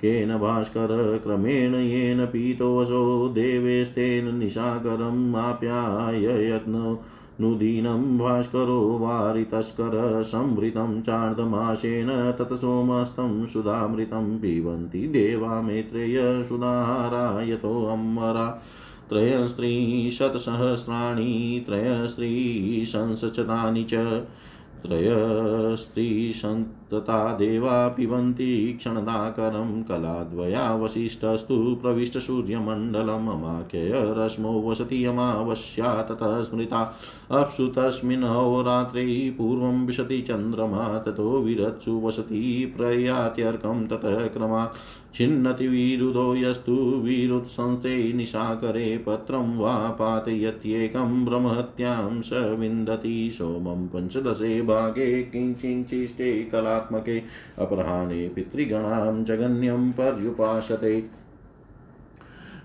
केन 0.00 0.38
भास्कर 0.38 1.20
क्रमेण 1.24 1.74
येन 1.74 2.26
पीतोऽसो 2.26 3.28
देवेस्तेन 3.28 4.34
निशाकरम् 4.34 5.36
आप्याययत्न 5.36 6.98
नुदीनं 7.40 8.18
भास्करो 8.18 8.98
वारितस्कर 8.98 10.22
संवृतं 10.22 11.02
चार्धमासेन 11.02 12.34
तत्सोमस्तं 12.38 13.46
सुधामृतं 13.46 14.38
पिबन्ति 14.38 15.06
देवा 15.06 15.60
मेत्रेय 15.60 16.44
सुधाहारा 16.44 17.42
यतोऽम्बरा 17.42 18.62
त्रयस्त्रीशतसहस्राणि 19.10 21.64
त्रयस्त्रीशंसशतानि 21.66 23.84
च 23.84 23.94
त्रयस्त्रीशन्तता 26.90 27.36
देवा 27.36 27.88
पिबन्ति 27.88 28.74
क्षणदाकरं 28.78 29.82
कलाद्वया 29.82 30.74
वसिष्ठस्तु 30.74 31.78
प्रविष्टसूर्यमण्डलममाख्यय 31.82 33.92
रश्मौ 33.94 34.60
वसति 34.60 35.04
अमावस्या 35.04 36.02
ततः 36.02 36.42
स्मृता। 36.42 36.98
अप्सु 37.30 37.66
तस्मिन् 37.66 38.24
होरात्रे 38.24 39.34
पूर्वं 39.38 39.86
विशति 39.86 40.22
चन्द्रमा, 40.22 40.98
ततो 40.98 41.40
विरत्सु 41.40 41.92
वसति 41.92 42.74
प्रयात्यर्कं 42.76 43.86
ततः 43.86 44.26
क्रमा। 44.26 44.72
छिन्नति 45.14 46.44
यस्तु 46.44 46.72
विरुत्संस्ते 46.72 48.12
निशाकरे 48.12 48.98
पत्रं 48.98 49.58
वा 49.58 49.88
पातयत्येकं 49.88 51.24
ब्रह्मत्यां 51.24 52.20
स 52.20 52.30
विन्दति 52.32 53.30
सोमं 53.34 53.86
पञ्चदशे 53.86 54.62
भागे 54.62 55.22
किञ्चिञ्चिष्टे 55.22 56.44
कलात्मके 56.80 57.18
अपराह्ने 57.58 58.28
पितृगणां 58.28 59.24
जगन्यं 59.24 59.92
पर्युपासते। 59.92 61.00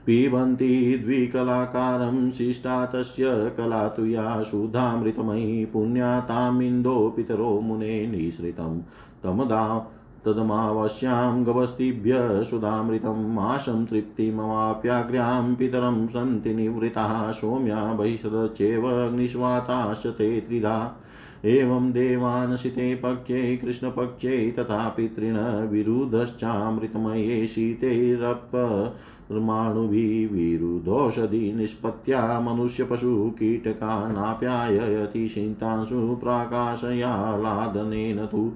पिबन्ति 0.06 1.02
द्विकलाकारं 1.06 2.32
शिष्टा 2.32 2.86
तस्य 2.86 3.24
कला 3.58 3.88
तु 3.88 4.06
या 4.06 4.44
शुद्धामृतमयी 4.44 5.66
पुण्या 5.66 6.20
तामिन्दो 6.20 7.14
पितरो 7.16 7.62
मुने 7.62 8.08
निःसृतं। 8.08 8.82
तमदा 9.24 9.92
तदमावश्यां 10.26 11.46
गवस्तिभ्य 11.46 12.44
सुधामृतम् 12.44 13.40
आशं 13.40 13.86
तृप्तिमवाप्याग्र्यां 13.86 15.56
पितरं 15.56 16.08
सन्ति 16.08 16.54
निवृताः 16.54 17.32
सौम्या 17.32 17.94
बहिषदश्चैव 17.94 18.88
अग्निष्वाताश्च 18.88 20.08
ते 20.08 20.42
त्रिधा। 20.42 20.98
एवं 21.46 21.92
देवानशिते 21.92 22.96
पक्षे 22.96 23.58
कृष्णपक्षे 23.58 24.52
तथा 24.52 24.90
पितॄन् 24.90 25.70
विरुधश्चामृतमये 25.70 27.48
शीतैरपमाणुभिः 27.48 30.34
विरुधोषधि 30.34 31.54
निष्पत्त्या 31.54 32.40
मनुष्यपशुकीटकानाप्याययति 32.40 35.30
शिन्तांशु 35.30 36.16
प्राकाशयालादनेन 36.16 38.26
तु 38.26 38.52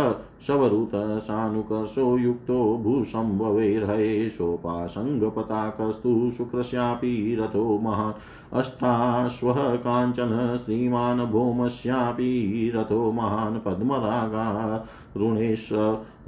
शवरुतसानुकर्षो 0.47 2.17
युक्तो 2.17 2.57
भूसंभवैर्हये 2.83 4.29
सोपासङ्गपताकस्तु 4.29 6.11
शुक्रस्यापि 6.37 7.35
रथो 7.39 7.79
महान् 7.83 8.13
अष्टाश्वः 8.53 9.75
काञ्चन 9.75 10.57
श्रीमान् 10.57 11.25
भौमस्यापि 11.31 12.71
रथो 12.75 13.11
महान् 13.11 13.59
पद्मरागा 13.59 14.85
ऋणेश 15.17 15.69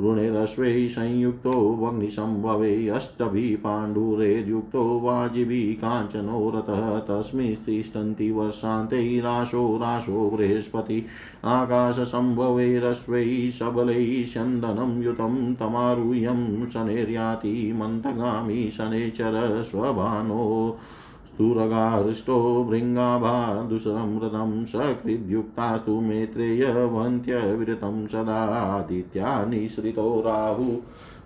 ऋणेरश्वै 0.02 0.88
संयुक्तो 0.90 1.52
वह्निसम्भवे 1.52 2.90
अष्टभिः 2.90 3.58
पाण्डुरेर्युक्तो 3.58 4.84
वाजिभिः 5.00 5.74
काञ्चनो 5.76 6.50
रथः 6.56 7.00
तस्मिन् 7.00 7.56
तिष्ठन्ति 7.56 8.30
राशो 9.20 9.66
राशो 9.78 10.30
बृहस्पति 10.30 11.06
आकाशसम्भवैरश्वै 11.46 13.26
सबलैः 13.52 14.26
चन्दनं 14.34 15.02
युतं 15.04 15.54
तमारुह्यं 15.56 16.68
शनैर्याति 16.68 17.74
मन्तगामी 17.76 18.70
शनैचर 18.70 19.64
स्वभानो 19.64 20.80
स्तुरगाहृष्टो 21.40 22.68
भृङ्गाभादुसरं 22.70 24.20
रथं 24.20 24.66
सकृद्युक्तास्तु 24.66 26.02
मेत्रेयवन्त्यविरतं 26.02 28.08
सदादित्या 28.08 29.46
निःसृतो 29.46 30.24
राहु। 30.26 30.78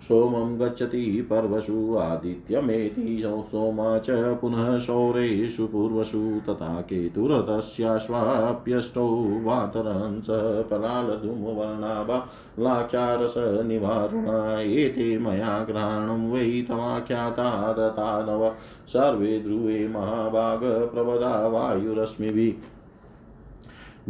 सोमं 0.02 0.60
गच्छति 0.60 1.26
पर्वसु 1.30 1.96
आदित्यमेति 1.96 3.22
सोमा 3.26 3.98
च 3.98 4.06
पुनः 4.10 4.78
शौरेषु 4.78 5.66
पूर्वसु 5.66 6.40
तथा 6.48 6.80
केतुरतस्याश्वाप्यष्टौ 6.80 9.40
वातरंस 9.42 10.26
पलालधूमवर्णाभा 10.70 12.28
लाक्षारसनिवारुणा 12.58 14.60
एते 14.60 15.18
मया 15.18 15.64
ग्रहणं 15.68 16.32
वै 16.32 16.64
तवाख्याता 16.68 17.72
दतानव 17.72 18.50
सर्वे 18.88 19.40
ध्रुवे 19.40 19.88
महाभागप्रवदा 19.88 21.48
वायुरश्मिभिः 21.48 22.52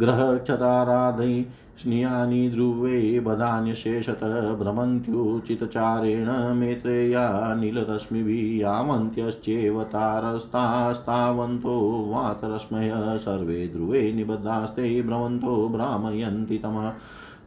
ग्रहक्षताराधै 0.00 1.46
स्नियानि 1.78 2.50
ध्रुवे 2.50 3.20
बधान्यशेषतः 3.20 4.54
भ्रमन्त्युचितचारेण 4.54 6.54
मेत्रेया 6.54 7.54
नीलरश्मिभिः 7.54 8.60
यावन्त्यश्चेव 8.60 9.82
तारस्तास्तावन्तो 9.82 12.06
वातरश्मय 12.10 13.18
सर्वे 13.18 13.68
ध्रुवे 13.68 14.12
निबद्धास्ते 14.12 15.02
भ्रमन्तो 15.02 15.68
भ्रामयन्ति 15.68 16.58
तमः। 16.58 16.92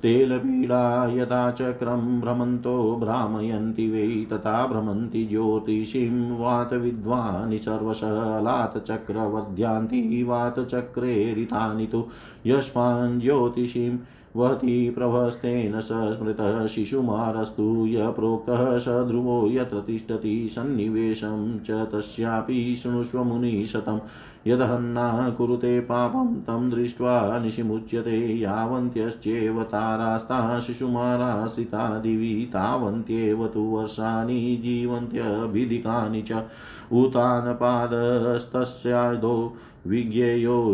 तेलपीडा 0.01 1.09
यथा 1.13 1.51
चक्रं 1.51 2.21
भ्रमन्तो 2.21 2.97
भ्रामयन्ति 2.99 3.89
वै 3.89 4.25
तथा 4.33 4.67
भ्रमन्ति 4.67 5.25
ज्योतिषीं 5.25 6.39
वातविद्वानि 6.39 7.59
सर्वशलातचक्रवध्यान्ति 7.59 10.25
वातचक्रे 10.27 11.33
रितानि 11.33 11.87
तु 11.91 12.05
यस्मान् 12.45 13.21
ज्योतिषीं 13.21 13.97
वहति 14.37 14.89
प्रभस्तेन 14.89 15.81
स 15.81 15.89
स्मृतः 15.91 16.67
शिशुमारस्तु 16.67 17.87
य 17.87 18.11
प्रोक्तः 18.11 18.77
स 18.77 18.87
ध्रुवो 18.87 19.49
यत्र 19.49 19.79
तिष्ठति 19.79 20.49
सन्निवेशं 20.51 21.59
च 21.59 21.71
तस्यापि 21.71 22.75
शृणुष्व 22.75 23.23
मुनिशतं। 23.23 23.99
यदहन्ना 24.47 25.29
कुरुते 25.29 25.79
पापं 25.79 26.35
तं 26.35 26.69
दृष्ट्वा 26.69 27.37
निशिमुच्यते, 27.37 28.39
यावन्त्यश्चेव 28.39 29.63
तारास्ता 29.63 30.59
शिशुमाराश्रिता 30.59 31.99
दिवि, 31.99 32.49
तावन्त्येव 32.53 33.47
तु 33.47 33.59
वर्षाणि 33.59 34.61
जीवन्त्यभिधिकानि 34.63 36.21
च। 36.21 36.43
उतानपादस्तस्यादो 36.91 39.53
विज्ञेयो 39.87 40.73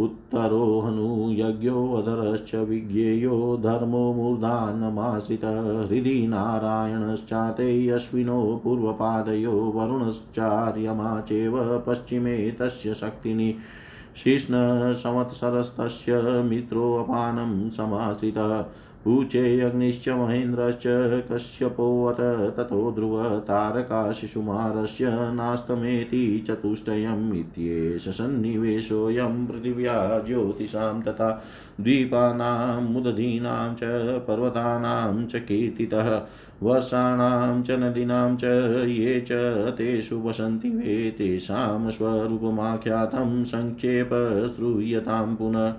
उत्तरो 0.00 0.80
हनुयज्ञोऽधरश्च 0.80 2.54
विज्ञेयो 2.54 3.60
धर्मो 3.62 4.12
मूर्धान्नमाश्रितः 4.12 5.88
हृदि 5.88 6.26
नारायणश्चाते 6.26 7.88
अश्विनो 7.88 8.60
पूर्वपादयो 8.64 9.50
वरुणश्चार्यमाचेव 9.50 11.82
पश्चिमे 11.86 12.50
तस्य 12.50 12.94
शक्तिनि। 12.94 13.54
शिष्णसंवत्सरस्तस्य 14.16 16.42
मित्रोऽपानं 16.42 17.70
समाश्रितः। 17.70 18.64
ऊचे 19.06 19.60
अग्निश्च 19.60 20.08
महेन्द्रश्च 20.08 20.82
कश्यपोऽत 21.30 22.16
ततो 22.56 22.92
ध्रुव 22.92 23.38
तारका 23.38 24.12
शिशुमारस्य 24.12 25.10
नास्तमेति 25.34 26.44
चतुष्टयम् 26.48 27.34
इत्येष 27.36 28.08
सन्निवेशोऽयं 28.08 29.46
पृथिव्या 29.46 30.18
ज्योतिषां 30.26 31.00
तथा 31.02 31.30
द्वीपानां 31.80 32.82
मुदधीनां 32.82 33.74
च 33.74 33.88
पर्वतानां 34.28 35.26
च 35.26 35.36
कीर्तितः 35.36 36.10
वर्षाणां 36.62 37.62
च 37.62 37.70
नदीनां 37.70 38.36
च 38.36 38.44
ये 38.88 39.20
च 39.30 39.38
तेषु 39.78 40.18
वसन्ति 40.18 40.70
वे 40.70 40.98
तेषां 41.18 41.90
स्वरूपमाख्यातं 41.90 43.44
सङ्क्षेप 43.44 44.10
श्रूयतां 44.56 45.36
पुनः 45.36 45.72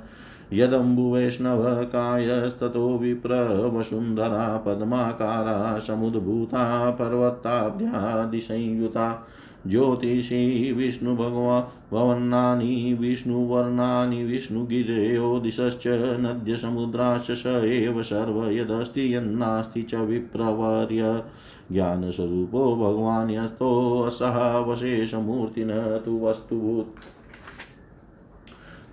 यदम्बुवैष्णवकायस्ततो 0.53 2.97
विप्रवसुन्धरा 2.97 4.63
पद्माकारा 4.65 5.79
समुद्भूता 5.79 6.91
पर्वताब्ध्यादिसंयुता 6.91 9.27
ज्योतिषी 9.67 10.71
विष्णुभगवा 10.71 11.71
भवन्नानि 11.91 12.97
विष्णुवर्णानि 12.99 14.23
विष्णुगिरयो 14.23 15.39
दिशश्च 15.39 15.83
नद्यसमुद्राश्च 15.87 17.31
स 17.31 17.45
एव 17.45 18.03
सर्व 18.03 18.49
यदस्ति 18.49 19.15
यन्नास्ति 19.15 19.81
च 19.81 19.95
विप्रवर्य। 19.95 21.23
ज्ञानस्वरूपो 21.71 22.75
भगवान् 22.75 23.31
यस्तोऽसहावशेषमूर्तिन 23.31 26.01
तु 26.05 26.19
वस्तुभूत्। 26.23 27.20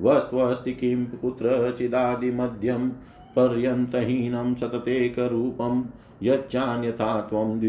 वस्त्वस्ति 0.00 0.72
किं 0.72 1.06
कुत्रचिदादिमध्यं 1.06 2.92
पर्यन्तहीनं 3.38 4.54
सततेकरूपं, 4.54 5.84
यच्चान्यथा 6.22 7.20
त्वं 7.20 7.60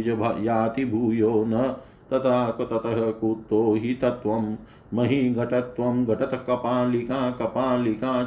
भूयो 0.86 1.46
न 1.48 1.76
तथा 2.14 2.52
ततः 2.52 3.12
कुतो 3.12 3.76
हि 3.76 3.94
तत्त्वं। 3.94 4.56
मही 4.94 5.30
घटत्वं 5.30 6.06
घटतकपालिका 6.06 7.32
कपालिका 7.32 8.24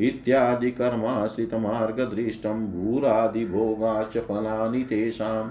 इत्यादि 0.01 0.71
कर्माश्रितमार्गदृष्टं 0.71 2.67
भूरादिभोगाश्च 2.67 4.19
फलानि 4.19 4.83
तेषां। 4.83 5.49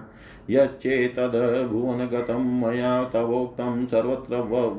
यच्चेतद्भुवनगतं 0.50 2.44
मया 2.62 3.04
तवोक्तं 3.04 3.86
सर्वत्र 3.86 4.36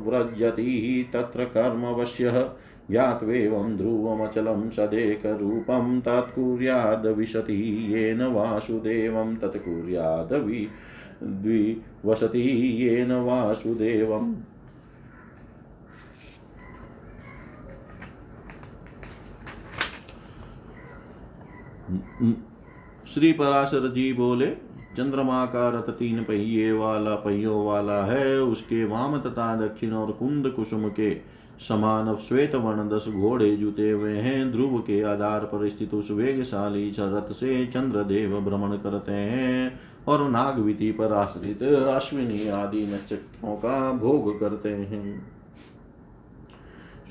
व्रजति 0.07 1.11
तत्र 1.15 1.45
कर्मवश्यः 1.45 2.39
ज्ञात्वेवं 2.91 3.77
ध्रुवमचलं 3.77 4.71
सदेकरूपं 4.71 6.01
तत्कुर्याद्विशति 6.01 7.59
येन 7.95 8.23
वासुदेवं 8.23 9.37
तत्कुर्याद्वि 9.37 10.69
द्विवसति 11.23 12.45
येन 12.83 13.13
वासुदेवम्। 13.13 14.35
श्री 22.19 23.33
पराशर 23.33 23.89
जी 23.93 24.13
बोले 24.13 24.47
चंद्रमा 24.97 25.45
का 25.47 25.69
रथ 25.69 25.91
तीन 25.91 26.23
पहिए 26.23 26.73
वाला 26.73 27.15
पहियों 27.15 27.65
वाला 27.67 28.05
है। 28.05 28.41
उसके 28.43 28.85
वाम 28.85 29.17
तथा 29.21 29.55
दक्षिण 29.57 29.93
और 29.93 30.11
कुंद 30.13 30.49
कुसुम 30.49 30.89
के 30.89 31.15
समान 31.69 32.15
श्वेत 32.17 32.55
वर्ण 32.55 32.89
दस 32.89 33.05
घोड़े 33.09 33.57
जुते 33.57 33.91
हुए 33.91 34.17
हैं। 34.17 34.51
ध्रुव 34.53 34.79
के 34.79 35.03
आधार 35.03 35.45
पर 35.45 35.69
स्थित 35.69 35.95
उस 35.95 36.11
वेगशाली 36.11 36.91
रथ 36.99 37.33
से 37.33 37.67
चंद्रदेव 37.67 38.41
भ्रमण 38.41 38.77
करते 38.77 39.13
हैं 39.13 39.81
और 40.09 40.29
नागविति 40.31 40.91
पर 40.91 41.13
आश्रित 41.13 41.63
अश्विनी 41.63 42.49
आदि 42.49 42.87
नक्षत्रों 42.87 43.57
का 43.57 43.93
भोग 43.93 44.39
करते 44.41 44.69
हैं। 44.69 45.38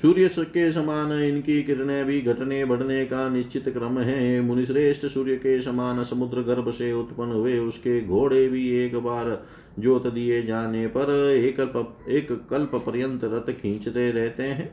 सूर्य 0.02 0.28
के 0.38 0.70
समान 0.72 1.12
इनकी 1.12 1.62
किरणें 1.62 2.04
भी 2.04 2.20
घटने 2.20 2.64
बढ़ने 2.64 3.04
का 3.04 3.28
निश्चित 3.28 3.68
क्रम 3.68 3.98
है। 3.98 4.40
मुनिश्रेष्ठ 4.40 5.06
सूर्य 5.06 5.36
के 5.36 5.60
समान 5.62 6.02
समुद्र 6.02 6.42
गर्भ 6.42 6.70
से 6.70 6.92
उत्पन्न 6.92 7.32
हुए, 7.32 7.58
उसके 7.58 8.00
घोड़े 8.00 8.48
भी 8.48 8.68
एक 8.84 8.96
बार 8.96 9.46
जोत 9.78 10.06
दिए 10.06 10.42
जाने 10.42 10.86
पर 10.86 11.10
एक 11.30 11.60
एक 12.08 12.32
कल्प 12.50 12.74
पर्यंत 12.76 13.24
रथ 13.24 13.52
खींचते 13.52 14.10
रहते 14.10 14.42
हैं। 14.42 14.72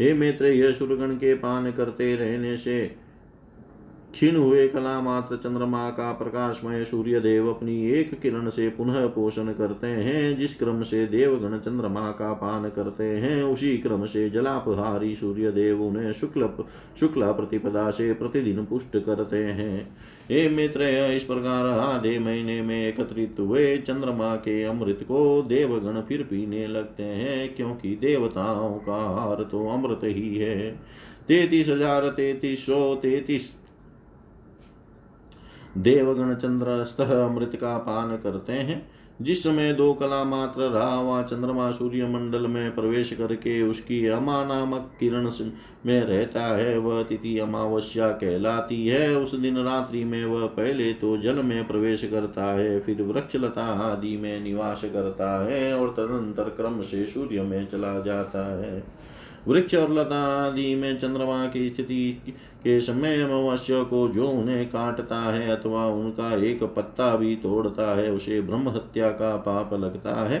हे 0.00 0.12
मित्र 0.14 0.46
यह 0.46 0.72
सूर्यगण 0.72 1.14
के 1.14 1.34
पान 1.34 1.70
करते 1.72 2.14
रहने 2.16 2.56
से 2.56 3.01
क्षीण 4.12 4.36
हुए 4.36 4.66
कला 4.68 5.00
मात्र 5.00 5.36
चंद्रमा 5.36 5.88
का 5.90 6.10
प्रकाशमय 6.12 6.84
सूर्य 6.84 7.20
देव 7.20 7.48
अपनी 7.48 7.74
एक 7.90 8.20
किरण 8.20 8.48
से 8.48 8.68
पुनः 8.68 9.06
पोषण 9.06 9.52
करते 9.52 9.86
हैं, 9.86 10.36
जिस 10.36 10.54
क्रम 10.54 10.82
से 10.82 11.06
देवगण 11.06 11.58
चंद्रमा 11.58 12.10
का 12.10 12.32
पान 12.32 12.68
करते 12.68 13.04
हैं, 13.04 13.42
उसी 13.42 13.76
क्रम 13.78 14.04
से 14.06 14.28
जलापहारी 14.30 15.14
सूर्य 15.16 15.50
देव 15.50 15.82
उन्हें 15.82 16.12
शुक्ल, 16.12 16.48
शुक्ला 17.00 17.30
प्रतिपदा 17.32 17.90
से 17.90 18.12
प्रतिदिन 18.12 18.64
पुष्ट 18.64 18.98
करते 18.98 19.36
हैं। 19.36 19.88
हे 20.30 20.48
मित्र, 20.48 20.82
इस 21.16 21.24
प्रकार 21.24 21.66
आधे 21.66 22.18
महीने 22.18 22.60
में 22.62 22.88
एकत्रित 22.88 23.40
हुए 23.40 23.76
चंद्रमा 23.78 24.34
के 24.36 24.62
अमृत 24.64 25.00
को 25.02 25.42
देवगण 25.42 26.00
फिर 26.00 26.22
पीने 26.22 26.66
लगते 26.66 27.02
हैं, 27.02 27.54
क्योंकि 27.56 27.96
देवताओं 28.00 28.74
का 28.78 29.02
हार 29.16 29.42
तो 29.42 29.66
अमृत 29.68 30.00
ही 30.04 30.36
है। 30.36 30.70
तैतीस 31.28 31.68
हज़ार 31.68 32.08
तैतीस 32.10 32.66
सौ 32.66 32.94
तैतीस 32.94 33.50
देवगण 35.78 36.34
चंद्र 36.34 36.84
स्तः 36.84 37.24
अमृत 37.24 37.52
का 37.54 37.76
पान 37.78 38.16
करते 38.16 38.52
हैं। 38.52 38.90
जिस 39.22 39.42
समय 39.42 39.72
दो 39.72 39.92
कला 39.92 40.22
मात्र 40.24 40.62
रहा 40.62 41.00
वह 41.00 41.22
चंद्रमा 41.22 41.70
सूर्य 41.70 42.06
मंडल 42.06 42.46
में 42.46 42.74
प्रवेश 42.74 43.12
करके 43.12 43.62
उसकी 43.62 44.06
अमा 44.06 44.44
नामक 44.44 44.90
किरण 45.00 45.30
में 45.86 46.00
रहता 46.00 46.46
है, 46.56 46.78
वह 46.78 47.02
तिथि 47.02 47.38
अमावस्या 47.38 48.08
कहलाती 48.08 48.86
है। 48.86 49.16
उस 49.16 49.34
दिन 49.34 49.58
रात्रि 49.58 50.04
में 50.04 50.24
वह 50.24 50.46
पहले 50.46 50.92
तो 50.92 51.16
जल 51.16 51.34
में 51.34 51.66
प्रवेश 51.66 52.04
करता 52.04 52.44
है, 52.44 52.80
फिर 52.80 53.02
वृक्षलता 53.02 53.64
आदि 53.64 54.16
में 54.16 54.40
निवास 54.40 54.82
करता 54.84 55.46
है 55.46 55.78
और 55.78 55.88
तदंतर 55.88 56.44
क्रम 56.44 56.82
से 56.82 57.04
सूर्य 57.04 57.42
में 57.42 57.66
चला 57.70 57.98
जाता 58.00 58.62
है। 58.62 59.01
वृक्ष 59.48 59.74
और 59.74 59.92
लता 59.92 60.22
आदि 60.46 60.74
में 60.74 60.98
चंद्रमा 60.98 61.46
की 61.46 61.68
स्थिति 61.68 62.22
के 62.58 62.80
समय 62.80 63.22
अमावस्या 63.22 63.82
को 63.82 64.08
जो 64.08 64.28
उन्हें 64.28 64.66
काटता 64.66 65.20
है 65.34 65.56
अथवा 65.56 65.86
उनका 65.86 66.34
एक 66.44 66.62
पत्ता 66.62 67.16
भी 67.16 67.36
तोड़ता 67.36 67.94
है, 67.96 68.10
उसे 68.10 68.40
ब्रह्म 68.40 68.68
हत्या 68.68 69.10
का 69.10 69.36
पाप 69.36 69.74
लगता 69.74 70.14
है। 70.28 70.38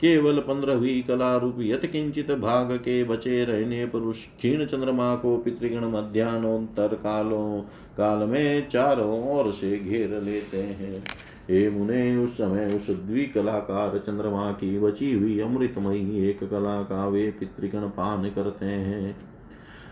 केवल 0.00 0.38
पंद्रहवीं 0.38 1.02
कला 1.02 1.36
रूप 1.36 1.56
यथ 1.60 1.86
किंचित 1.86 2.30
भाग 2.30 2.72
के 2.72 3.02
बचे 3.04 3.44
रहने 3.44 3.84
पर 3.86 3.98
उस 3.98 4.24
क्षीण 4.38 4.64
चंद्रमा 4.64 5.14
को 5.14 5.36
पितृगण 5.36 5.84
मध्यान्होत्तर 5.84 6.94
कालों, 6.94 7.60
काल 7.96 8.18
में 8.18 8.68
चारों 8.68 9.38
ओर 9.38 9.52
से 9.52 9.78
घेर 9.78 10.20
लेते 10.22 10.56
हैं। 10.56 11.04
हे 11.50 11.70
मुने 11.70 12.16
उस 12.16 12.34
समय 12.34 12.74
उस 12.76 12.90
द्विकलाकार 12.90 13.98
चंद्रमा 13.98 14.50
की 14.52 14.78
बची 14.78 15.12
हुई 15.12 15.40
अमृतमयी 15.40 16.28
एक 16.28 16.40
कला 16.40 16.82
का 16.82 17.06
वे 17.08 17.30
पितृगण 17.30 17.80
पान 17.80 18.28
करते 18.30 18.66
हैं। 18.66 19.16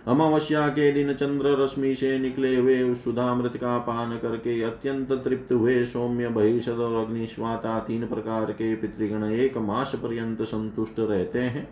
अमावस्या 0.07 0.69
के 0.69 0.93
दिन 0.93 1.13
चंद्र 1.13 1.65
रश्मि 1.65 1.95
से 1.95 2.19
निकले 2.19 2.57
हुए 2.57 2.83
उस 2.83 3.05
सुधामृत 3.05 3.57
का 3.57 3.79
पान 3.79 4.17
करके 4.19 4.63
अत्यंत 4.63 5.13
तृप्त 5.13 5.53
हुए 5.53 5.85
सौम्य, 5.85 6.29
बहिषद 6.29 6.79
और 6.79 7.05
अग्निश्वाता 7.05 7.79
तीन 7.79 8.07
प्रकार 8.07 8.53
के 8.53 8.75
पितृगण 8.77 9.25
एक 9.25 9.57
मास 9.57 9.93
पर्यंत 9.95 10.43
संतुष्ट 10.43 10.99
रहते 10.99 11.39
हैं। 11.39 11.69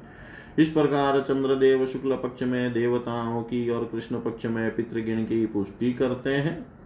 इस 0.58 0.68
प्रकार 0.68 1.20
चंद्रदेव 1.20 1.86
शुक्ल 1.86 2.16
पक्ष 2.16 2.42
में 2.42 2.72
देवताओं 2.72 3.42
की 3.42 3.68
और 3.70 3.84
कृष्ण 3.84 4.20
पक्ष 4.20 4.46
में 4.46 4.76
पितृगण 4.76 5.24
की 5.24 5.46
पुष्टि 5.46 5.92
करते 5.92 6.30
हैं। 6.30 6.77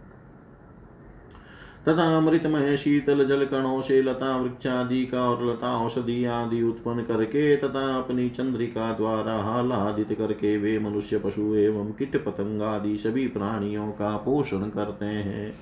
तथा 1.89 2.03
अमृतमय 2.17 2.77
शीतल 2.77 3.25
जल 3.25 3.45
कणों 3.45 3.81
से 3.81 4.01
लता 4.01 4.35
वृक्षादि 4.37 5.05
का 5.05 5.29
और 5.29 5.45
लता 5.45 5.75
औषधि 5.77 6.25
आदि 6.25 6.61
उत्पन्न 6.63 7.03
करके 7.03 7.55
तथा 7.55 7.95
अपनी 7.95 8.29
चंद्रिका 8.29 8.93
द्वारा 8.93 9.33
आह्लादित 9.33 10.17
करके 10.17 10.57
वे 10.57 10.79
मनुष्य, 10.79 11.19
पशु 11.19 11.55
एवं 11.55 11.91
कीट 11.91 12.15
पतंग 12.25 12.61
आदि 12.61 12.97
सभी 12.97 13.27
प्राणियों 13.27 13.87
का 13.91 14.17
पोषण 14.17 14.59
करते 14.59 15.05
हैं। 15.05 15.53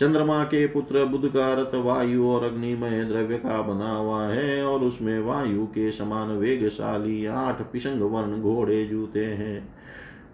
चंद्रमा 0.00 0.44
के 0.44 0.66
पुत्र 0.66 1.04
बुध 1.04 1.28
का 1.28 1.52
रथ 1.54 1.74
वायु 1.74 2.26
और 2.26 2.44
अग्निमय 2.44 3.04
द्रव्य 3.04 3.36
का 3.36 3.60
बना 3.62 3.90
हुआ 3.92 4.22
है 4.26 4.64
और 4.64 4.80
उसमें 4.80 5.18
वायु 5.20 5.66
के 5.66 5.90
समान 5.92 6.28
वेगशाली 6.28 7.26
आठ 7.26 7.60
पिशंग 7.62 8.02
वर्ण 8.02 8.40
घोड़े 8.40 8.84
जूते 8.86 9.24
हैं। 9.24 9.79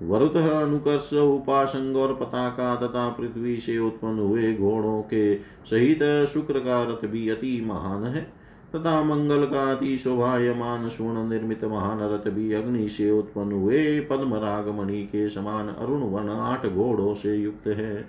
वरुत 0.03 0.37
अनुकर्ष 0.37 1.13
उपासंग 1.13 1.97
और 1.97 2.15
पताका 2.15 2.77
तथा 2.77 3.09
पृथ्वी 3.09 3.57
से 3.57 3.79
उत्पन्न 3.79 4.19
हुए 4.19 4.55
घोड़ों 4.55 5.03
के 5.03 5.35
सहित 5.37 6.27
शुक्र 6.29 6.59
का 6.59 6.83
रथ 6.83 7.09
भी 7.09 7.29
अति 7.29 7.65
महान 7.67 8.05
है। 8.05 8.47
तथा 8.75 9.03
मंगल 9.03 9.45
का 9.45 9.73
अति 9.73 9.99
शोभायमान, 9.99 10.89
स्वर्ण 10.89 11.29
निर्मित 11.29 11.65
महान 11.65 11.99
रथ 12.01 12.31
भी 12.31 12.53
अग्नि 12.53 12.89
से 12.89 13.11
उत्पन्न 13.11 13.53
हुए 13.53 14.01
पद्मराग 14.01 14.69
मणि 14.69 15.03
के 15.03 15.29
समान 15.29 15.69
अरुण 15.69 16.01
वन 16.01 16.29
आठ 16.29 16.67
घोड़ों 16.67 17.15
से 17.15 17.37
युक्त 17.37 17.67
है। 17.67 18.09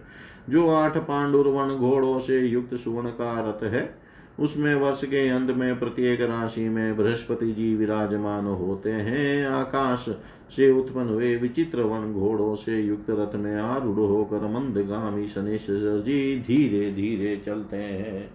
जो 0.50 0.70
आठ 0.70 0.98
पांडुरवन 0.98 1.76
घोड़ों 1.76 2.20
से 2.20 2.40
युक्त 2.40 2.76
सुवर्ण 2.76 3.08
का 3.08 3.50
रथ 3.50 3.64
है, 3.64 4.08
उसमें 4.40 4.76
वर्ष 4.76 5.04
के 5.04 5.30
अंत 5.30 5.50
में 5.50 5.80
प्रत्येक 5.80 6.22
राशि 6.22 6.70
में 6.70 6.98
बृहस्पति 6.98 7.52
जी 7.52 7.76
विराजमान 7.76 8.46
होते 8.46 8.92
हैं। 8.92 9.48
आकाश 9.48 10.06
से 10.52 10.72
उत्पन्न 10.72 11.10
हुए 11.10 11.36
विचित्र 11.36 11.82
वन 11.82 12.12
घोड़ों 12.14 12.56
से 12.56 12.80
युक्त 12.82 13.10
रथ 13.10 13.36
में 13.36 13.56
आरूढ़ 13.56 14.00
होकर 14.00 14.48
मंदगामी 14.50 15.28
शनेश्वर 15.28 16.02
जी 16.02 16.40
धीरे 16.48 16.92
धीरे 16.92 17.36
चलते 17.46 17.78
हैं। 17.78 18.30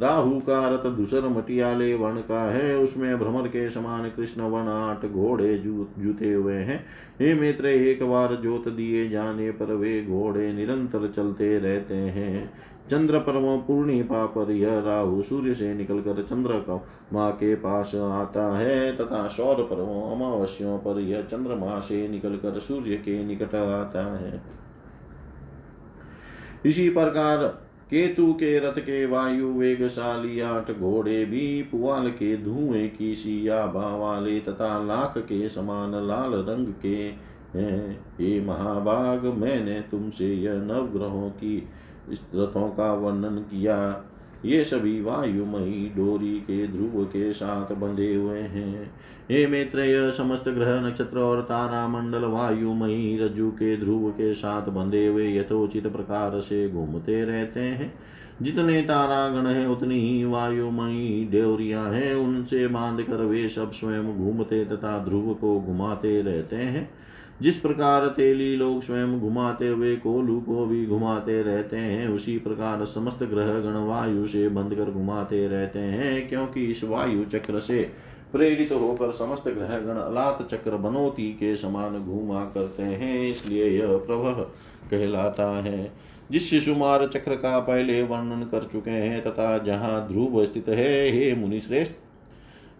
राहु 0.00 0.38
का 0.40 0.58
रथ 0.68 0.90
धूसर 0.96 1.28
मटियाले 1.28 1.94
वर्ण 1.94 2.20
का 2.20 2.40
है। 2.52 2.76
उसमें 2.78 3.18
भ्रमर 3.18 3.48
के 3.48 3.68
समान 3.70 4.08
कृष्ण 4.08 4.42
वन 4.42 4.68
आठ 4.68 5.06
घोड़े 5.06 5.56
जूते 5.58 6.32
हुए 6.32 6.54
हैं। 6.54 6.84
हे 7.20 7.34
मित्र 7.34 7.66
एक 7.66 8.02
बार 8.02 8.34
जोत 8.34 8.68
दिए 8.68 9.08
जाने 9.08 9.50
पर 9.50 9.72
वे 9.74 10.00
घोड़े 10.02 10.52
निरंतर 10.52 11.10
चलते 11.16 11.58
रहते 11.58 11.94
हैं। 11.94 12.50
चंद्र 12.90 13.18
परम 13.18 13.58
पूर्णिमा 13.58 14.26
पर 14.26 14.50
यह 14.50 14.78
राहु 14.78 15.22
सूर्य 15.22 15.54
से 15.54 15.74
निकलकर 15.74 16.22
चंद्र 16.22 16.52
का 16.52 16.86
माँ 17.12 17.32
के 17.32 17.54
पास 17.54 17.94
आता 17.94 18.58
है। 18.58 18.96
तथा 18.96 19.28
सौर 19.28 19.54
पर्व 19.54 20.14
अमावस्यों 20.14 20.78
पर 20.78 21.00
यह 21.00 21.22
चंद्रमा 21.22 21.80
से 21.80 22.08
निकलकर 22.08 22.60
सूर्य 22.60 22.96
के 22.96 23.24
निकट 23.24 23.54
आता 23.54 24.18
है। 24.18 24.42
इसी 26.66 26.90
प्रकार 26.90 27.44
केतु 27.90 28.32
के 28.32 28.58
रथ 28.58 28.78
के 28.78 29.06
वायु 29.06 29.52
वेगशाली 29.52 30.40
आठ 30.40 30.70
घोड़े 30.70 31.24
भी 31.24 31.62
पुआल 31.62 32.10
के 32.10 32.36
धुएँ 32.36 32.88
की 32.88 33.14
सिया 33.14 33.64
वाले 33.64 34.40
तथा 34.40 34.84
लाख 34.84 35.18
के 35.18 35.48
समान 35.48 36.06
लाल 36.08 36.32
रंग 36.34 36.66
के 36.82 37.36
हैं। 37.58 38.04
ये 38.20 38.40
महाभाग, 38.40 39.24
मैंने 39.24 39.80
तुमसे 39.80 40.34
यह 40.34 40.52
नवग्रहों 40.52 41.30
की 41.30 41.68
रथों 42.10 42.68
का 42.68 42.94
वर्णन 42.94 43.36
किया। 43.36 44.04
ये 44.44 44.64
सभी 44.64 45.02
वायुमयी 45.02 45.92
डोरी 45.96 46.40
के 46.40 46.68
ध्रुव 46.68 47.04
के 47.04 47.32
साथ 47.32 47.74
बंधे 47.74 48.14
हुए 48.14 48.38
हैं। 48.38 48.94
हे 49.30 49.46
मैत्रेय, 49.46 50.10
समस्त 50.10 50.48
ग्रह 50.48 50.80
नक्षत्र 50.80 51.18
और 51.18 51.40
तारा 51.40 51.88
मंडल 51.88 52.24
वायुमयी 52.24 53.18
रज्जु 53.18 53.50
के 53.50 53.76
ध्रुव 53.76 54.10
के 54.10 54.34
साथ 54.34 54.62
बंधे 54.62 55.06
हुए 55.06 55.38
यथोचित 55.38 55.86
प्रकार 55.86 56.40
से 56.40 56.70
घूमते 56.70 57.24
रहते 57.24 57.60
हैं। 57.60 57.94
जितने 58.42 58.82
तारागण 58.82 59.46
है, 59.46 59.68
उतनी 59.68 60.00
ही 60.00 60.24
वायुमयी 60.24 61.28
डेवरिया 61.30 61.82
है। 61.82 62.16
उनसे 62.16 62.68
बाँध 62.68 63.02
कर 63.02 63.16
वे 63.16 63.48
सब 63.48 63.70
स्वयं 63.70 64.16
घूमते 64.16 64.64
तथा 64.64 65.04
ध्रुव 65.04 65.34
को 65.34 65.60
घुमाते 65.60 66.22
रहते 66.22 66.56
हैं। 66.56 66.90
जिस 67.42 67.58
प्रकार 67.58 68.06
तेली 68.06 68.56
लोग 68.56 68.82
स्वयं 68.82 69.20
घुमाते 69.20 69.68
हुए 69.68 69.96
कोलू 69.96 70.40
को 70.40 70.66
भी 70.66 70.86
घुमाते 70.86 71.42
रहते 71.42 71.76
हैं, 71.76 72.08
उसी 72.08 72.38
प्रकार 72.38 72.84
समस्त 72.84 73.22
ग्रह 73.22 73.52
गण 73.60 73.76
वायु 73.86 74.26
से 74.26 74.48
बंध 74.48 74.74
कर 74.74 74.90
घुमाते 74.90 75.48
रहते 75.48 75.78
हैं, 75.78 76.28
क्योंकि 76.28 76.64
इस 76.64 76.84
वायु 76.84 77.24
चक्र 77.24 77.60
से 77.60 77.82
प्रेरित 78.32 78.72
होकर 78.72 79.12
समस्त 79.12 79.48
ग्रह 79.48 79.78
गण 79.78 80.00
अलात 80.00 80.48
चक्र 80.50 80.76
बनोती 80.76 81.28
के 81.32 81.56
समान 81.56 81.98
घुमा 81.98 82.44
करते 82.44 82.82
हैं, 82.82 83.30
इसलिए 83.30 83.68
यह 83.70 83.96
प्रभव 83.96 84.40
कहलाता 84.90 85.50
है। 85.62 85.92
जिस 86.30 86.50
शिशुमार 86.50 87.06
चक्र 87.06 87.34
का 87.34 87.58
पहले 87.58 88.02
वर्णन 88.02 88.42
कर 88.42 88.68
चुके 88.72 88.90
हैं, 88.90 89.22
तथा 89.24 89.58
जहाँ 89.58 90.08
ध्रुव 90.08 90.44
स्थित 90.44 90.68
है, 90.68 91.10
हे 91.10 91.34
मुनि 91.34 91.60
श्रेष्ठ 91.60 91.92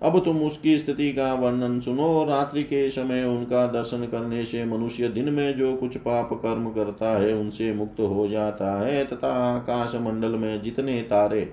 अब 0.03 0.25
तुम 0.25 0.43
उसकी 0.43 0.79
स्थिति 0.79 1.13
का 1.13 1.35
वर्णन 1.35 1.81
सुनो। 1.81 2.25
रात्रि 2.25 2.63
के 2.63 2.91
समय 2.91 3.25
उनका 3.25 3.67
दर्शन 3.67 4.07
करने 4.07 4.45
से 4.45 4.65
मनुष्य 4.65 5.09
दिन 5.09 5.29
में 5.29 5.57
जो 5.57 5.77
कुछ 5.77 5.97
पाप 5.97 6.33
कर्म 6.33 6.71
करता 6.71 7.19
है, 7.19 7.35
उनसे 7.35 7.73
मुक्त 7.73 8.01
हो 8.01 8.29
जाता 8.29 8.81
है, 8.81 9.05
तथा 9.05 9.29
आकाश 9.29 9.95
मंडल 9.95 10.29
में 10.29 10.63
जितने 10.63 11.03
तारे 11.03 11.53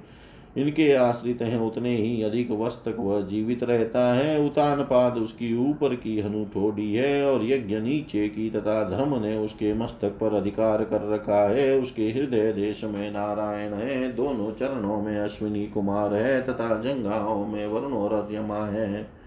इनके 0.58 0.94
आश्रित 0.94 1.42
हैं 1.42 1.60
उतने 1.60 1.96
ही, 1.96 2.24
अधिक 2.24 2.52
वर्ष 2.52 2.74
तक 2.74 2.96
वह 3.00 3.22
जीवित 3.22 3.64
रहता 3.64 4.14
है। 4.14 4.46
उतान 4.46 4.82
पाद 4.82 5.18
उसकी 5.18 5.70
ऊपर 5.70 5.96
की 5.96 6.20
हनु 6.20 6.46
ठोडी 6.46 6.96
है 6.96 7.32
और 7.32 7.46
यज्ञ 7.46 7.80
नीचे 7.80 8.28
की 8.28 8.50
तथा 8.50 8.90
धर्म 8.90 9.22
ने 9.22 9.38
उसके 9.38 9.74
मस्तक 9.74 10.10
पर 10.10 10.34
अधिकार 10.34 10.84
कर 10.84 11.14
रखा 11.14 11.50
है। 11.50 11.80
उसके 11.80 12.04
हृदय 12.04 12.54
देश 12.54 12.84
में 12.84 13.12
नारायण 13.12 13.74
है। 13.74 14.14
दोनों 14.14 14.52
चरणों 14.52 15.02
में 15.02 15.18
अश्विनी 15.18 15.66
कुमार 15.66 16.14
है 16.14 16.42
तथा 16.42 16.80
जंगाओं 16.80 17.48
में 17.48 17.68
वरुण 17.68 17.94
और 17.94 18.14
अर्यमा 18.14 18.66
है। 18.66 19.24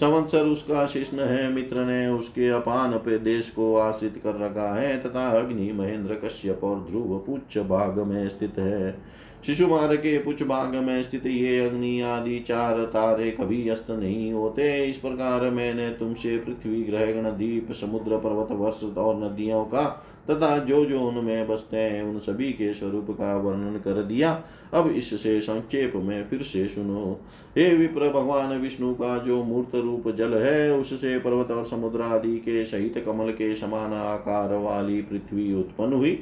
संवत्सर 0.00 0.42
उसका 0.42 0.86
शिष्ण 0.86 1.20
है, 1.20 1.52
मित्र 1.52 1.76
ने 1.76 2.06
उसके 2.08 2.48
अपान 2.48 2.92
पे 2.92 3.18
देश 3.18 3.50
को 3.50 3.76
आश्रित 3.76 4.20
कर 4.24 4.34
रखा 4.34 4.74
है 4.74 4.98
तथा 4.98 5.28
अग्नि 5.38 5.72
महेंद्र 5.72 6.14
कश्यप 6.14 6.64
और 6.64 6.86
ध्रुव 6.90 7.24
पुच्छ 7.26 7.58
भाग 7.58 7.98
में 7.98 8.28
स्थित 8.28 8.58
है। 8.58 8.98
शिशुमार 9.46 9.96
के 9.96 10.18
पुछ 10.18 10.42
भाग 10.42 10.74
में 10.74 11.02
स्थित 11.02 11.26
ये 11.26 11.58
अग्नि 11.60 12.00
आदि 12.00 12.38
चार 12.38 12.82
तारे 12.84 13.30
कभी 13.30 13.68
अस्त 13.68 13.90
नहीं 13.90 14.32
होते। 14.32 14.86
इस 14.86 14.96
प्रकार 14.96 15.50
मैंने 15.50 15.88
तुमसे 15.90 16.36
पृथ्वी, 16.38 16.82
ग्रह 16.82 17.12
गण 17.12 17.30
दीप 17.30 17.72
समुद्र, 17.72 18.16
पर्वत, 18.16 18.48
वर्ष 18.52 18.82
और 18.98 19.16
नदियों 19.24 19.64
का 19.64 19.84
तथा 20.30 20.58
जो 20.58 20.84
जो 20.84 21.00
उनमें 21.00 21.48
बसते 21.48 21.76
हैं, 21.76 22.02
उन 22.02 22.18
सभी 22.18 22.52
के 22.52 22.72
स्वरूप 22.74 23.10
का 23.10 23.36
वर्णन 23.36 23.78
कर 23.78 24.02
दिया। 24.02 24.42
अब 24.74 24.90
इससे 24.90 25.40
संक्षेप 25.40 25.92
में 25.96 26.28
फिर 26.28 26.42
से 26.42 26.68
सुनो। 26.68 27.20
हे 27.58 27.76
विप्र, 27.76 28.08
भगवान 28.10 28.58
विष्णु 28.58 28.94
का 28.94 29.18
जो 29.18 29.42
मूर्त 29.44 29.74
रूप 29.74 30.08
जल 30.08 30.34
है, 30.34 30.72
उससे 30.72 31.18
पर्वत 31.18 31.50
और 31.50 31.66
समुद्र 31.66 32.02
आदि 32.02 32.36
के 32.36 32.64
सहित 32.64 33.02
कमल 33.06 33.30
के 33.32 33.54
समान 33.56 33.92
आकार 33.92 34.54
वाली 34.54 35.02
पृथ्वी 35.02 35.54
उत्पन्न 35.54 35.92
हुई। 35.92 36.18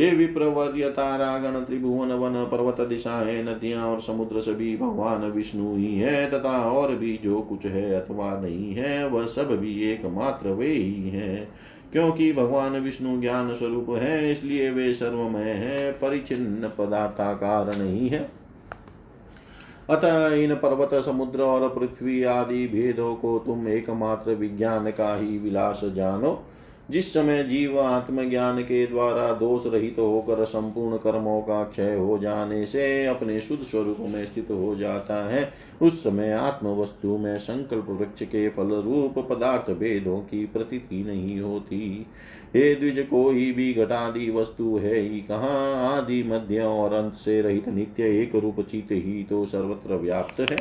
हे 0.00 0.14
विप्रवर्य 0.14 0.88
तारागण 0.90 1.60
त्रिभुवन 1.60 2.08
वन 2.08 2.44
पर्वत 2.44 2.88
दिशाएँ 2.88 3.42
नदियाँ 3.42 3.86
और 3.86 4.00
समुद्र 4.00 4.40
सभी 4.40 4.76
भगवान 4.76 5.30
विष्णु 5.30 5.76
ही 5.76 5.96
है, 5.96 6.30
तथा 6.30 6.70
और 6.70 6.94
भी 6.94 7.20
जो 7.24 7.40
कुछ 7.40 7.66
है 7.66 7.94
अथवा 7.94 8.40
नहीं 8.40 8.74
है, 8.74 9.08
वह 9.08 9.26
सब 9.26 9.58
भी 9.58 9.92
एकमात्र 9.92 10.48
वे 10.48 10.66
ही 10.66 11.10
है। 11.10 11.48
क्योंकि 11.92 12.32
भगवान 12.32 12.72
विष्णु 12.72 13.20
ज्ञान 13.20 13.54
स्वरूप 13.54 13.86
है, 13.90 14.32
इसलिए 14.32 14.70
वे 14.70 14.94
सर्वमय 14.94 15.50
है, 15.50 15.92
परिचिन्न 15.92 16.68
पदार्थाकार 16.78 17.78
नहीं 17.78 18.08
है। 18.08 18.30
अतः 19.90 20.34
इन 20.34 20.54
पर्वत, 20.54 21.04
समुद्र 21.04 21.42
और 21.42 21.68
पृथ्वी 21.68 22.22
आदि 22.22 22.66
भेदों 22.66 23.14
को 23.14 23.38
तुम 23.38 23.68
एकमात्र 23.68 24.30
विज्ञान 24.30 24.90
का 24.90 25.16
ही 25.16 25.38
विलास 25.38 25.80
जानो। 25.84 26.44
जिस 26.90 27.12
समय 27.12 27.42
जीव 27.44 27.78
आत्मज्ञान 27.80 28.60
के 28.62 28.86
द्वारा 28.86 29.32
दोष 29.32 29.66
रहित 29.66 29.94
तो 29.96 30.06
होकर 30.06 30.44
संपूर्ण 30.44 30.96
कर्मों 30.96 31.40
का 31.40 31.62
क्षय 31.64 31.94
हो 31.96 32.18
जाने 32.18 32.64
से 32.66 33.06
अपने 33.06 33.40
शुद्ध 33.40 33.62
स्वरूप 33.62 33.96
में 34.00 34.24
स्थित 34.26 34.50
हो 34.50 34.74
जाता 34.74 35.22
है, 35.30 35.52
उस 35.82 36.02
समय 36.02 36.32
आत्म 36.32 36.68
वस्तु 36.74 37.16
में 37.18 37.38
संकल्प 37.38 37.86
वृक्ष 37.90 38.22
के 38.22 38.48
फल 38.48 38.72
रूप 38.82 39.18
पदार्थ 39.30 39.70
भेदों 39.70 40.18
की 40.20 40.44
प्रतीति 40.46 41.02
नहीं 41.04 41.40
होती। 41.40 42.06
हे 42.54 42.74
द्विज, 42.74 42.98
कोई 43.10 43.50
भी 43.52 43.72
घटादि 43.74 44.30
वस्तु 44.30 44.76
है 44.78 44.98
ही 44.98 45.20
कहाँ? 45.20 45.96
आदि 45.96 46.22
मध्य 46.22 46.60
और 46.60 46.94
अंत 46.94 47.14
से 47.14 47.40
रहित 47.42 47.68
नित्य 47.68 48.04
एक 48.22 48.34
रूप 48.36 48.60
चित 48.60 48.88
ही 48.92 49.22
तो 49.24 49.44
सर्वत्र 49.46 49.96
व्याप्त 49.96 50.40
है। 50.40 50.58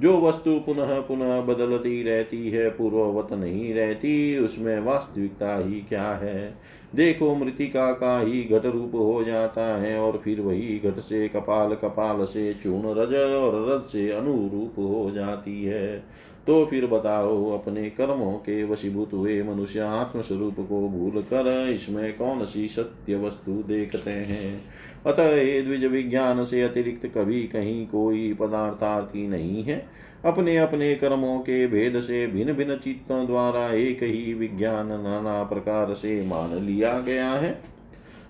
जो 0.00 0.20
वस्तु 0.20 0.58
पुनः 0.58 1.00
पुनः 1.00 1.40
बदलती 1.40 2.02
रहती 2.02 2.50
है, 2.50 2.70
पूर्ववत 2.70 3.32
नहीं 3.32 3.74
रहती, 3.74 4.38
उसमें 4.38 4.80
वास्तविकता 4.80 5.68
ही 5.68 5.80
क्या 5.80 6.08
है? 6.12 6.54
देखो 6.94 7.34
मृतिका 7.34 7.92
का 7.92 8.20
ही 8.20 8.44
घट 8.44 8.66
रूप 8.66 8.94
हो 8.94 9.24
जाता 9.24 9.80
है 9.80 9.98
और 9.98 10.20
फिर 10.24 10.40
वही 10.40 10.78
घट 10.84 10.98
से 10.98 11.28
कपाल 11.28 11.74
कपाल 11.74 12.24
से 12.24 12.54
चूर्ण 12.54 12.94
रज 12.94 13.14
और 13.34 13.70
रज 13.70 13.84
से 13.84 14.10
अनुरूप 14.10 14.78
हो 14.78 15.10
जाती 15.14 15.64
है। 15.64 16.04
तो 16.46 16.66
फिर 16.66 16.86
बताओ, 16.86 17.50
अपने 17.50 17.90
कर्मों 17.90 18.32
के 18.32 18.64
वशीभूत 18.64 19.12
हुए 19.12 19.42
मनुष्य 19.42 19.80
आत्मस्वरूप 19.80 20.54
को 20.54 20.88
भूल 20.88 21.22
कर 21.22 21.70
इसमें 21.70 22.16
कौन 22.16 22.44
सी 22.44 22.68
सत्य 22.68 23.16
वस्तु 23.16 23.52
देखते 23.52 24.10
हैं? 24.10 24.64
अतः 25.06 25.34
ये 25.34 25.62
द्विज 25.62 25.84
विज्ञान 25.84 26.44
से 26.44 26.62
अतिरिक्त 26.62 27.06
कभी 27.06 27.42
कहीं 27.42 27.86
कोई 27.86 28.32
पदार्थार्थी 28.34 29.28
नहीं 29.28 29.64
है। 29.64 29.86
अपने 30.24 30.56
अपने 30.56 30.94
कर्मों 30.94 31.38
के 31.38 31.66
भेद 31.66 32.00
से 32.00 32.26
भिन्न 32.26 32.52
भिन्न 32.52 32.76
चित्तों 32.76 33.26
द्वारा 33.26 33.72
एक 33.72 34.02
ही 34.02 34.34
विज्ञान 34.34 34.86
नाना 34.86 35.42
प्रकार 35.42 35.94
से 35.94 36.26
मान 36.26 36.54
लिया 36.66 37.00
गया 37.00 37.30
है। 37.30 37.75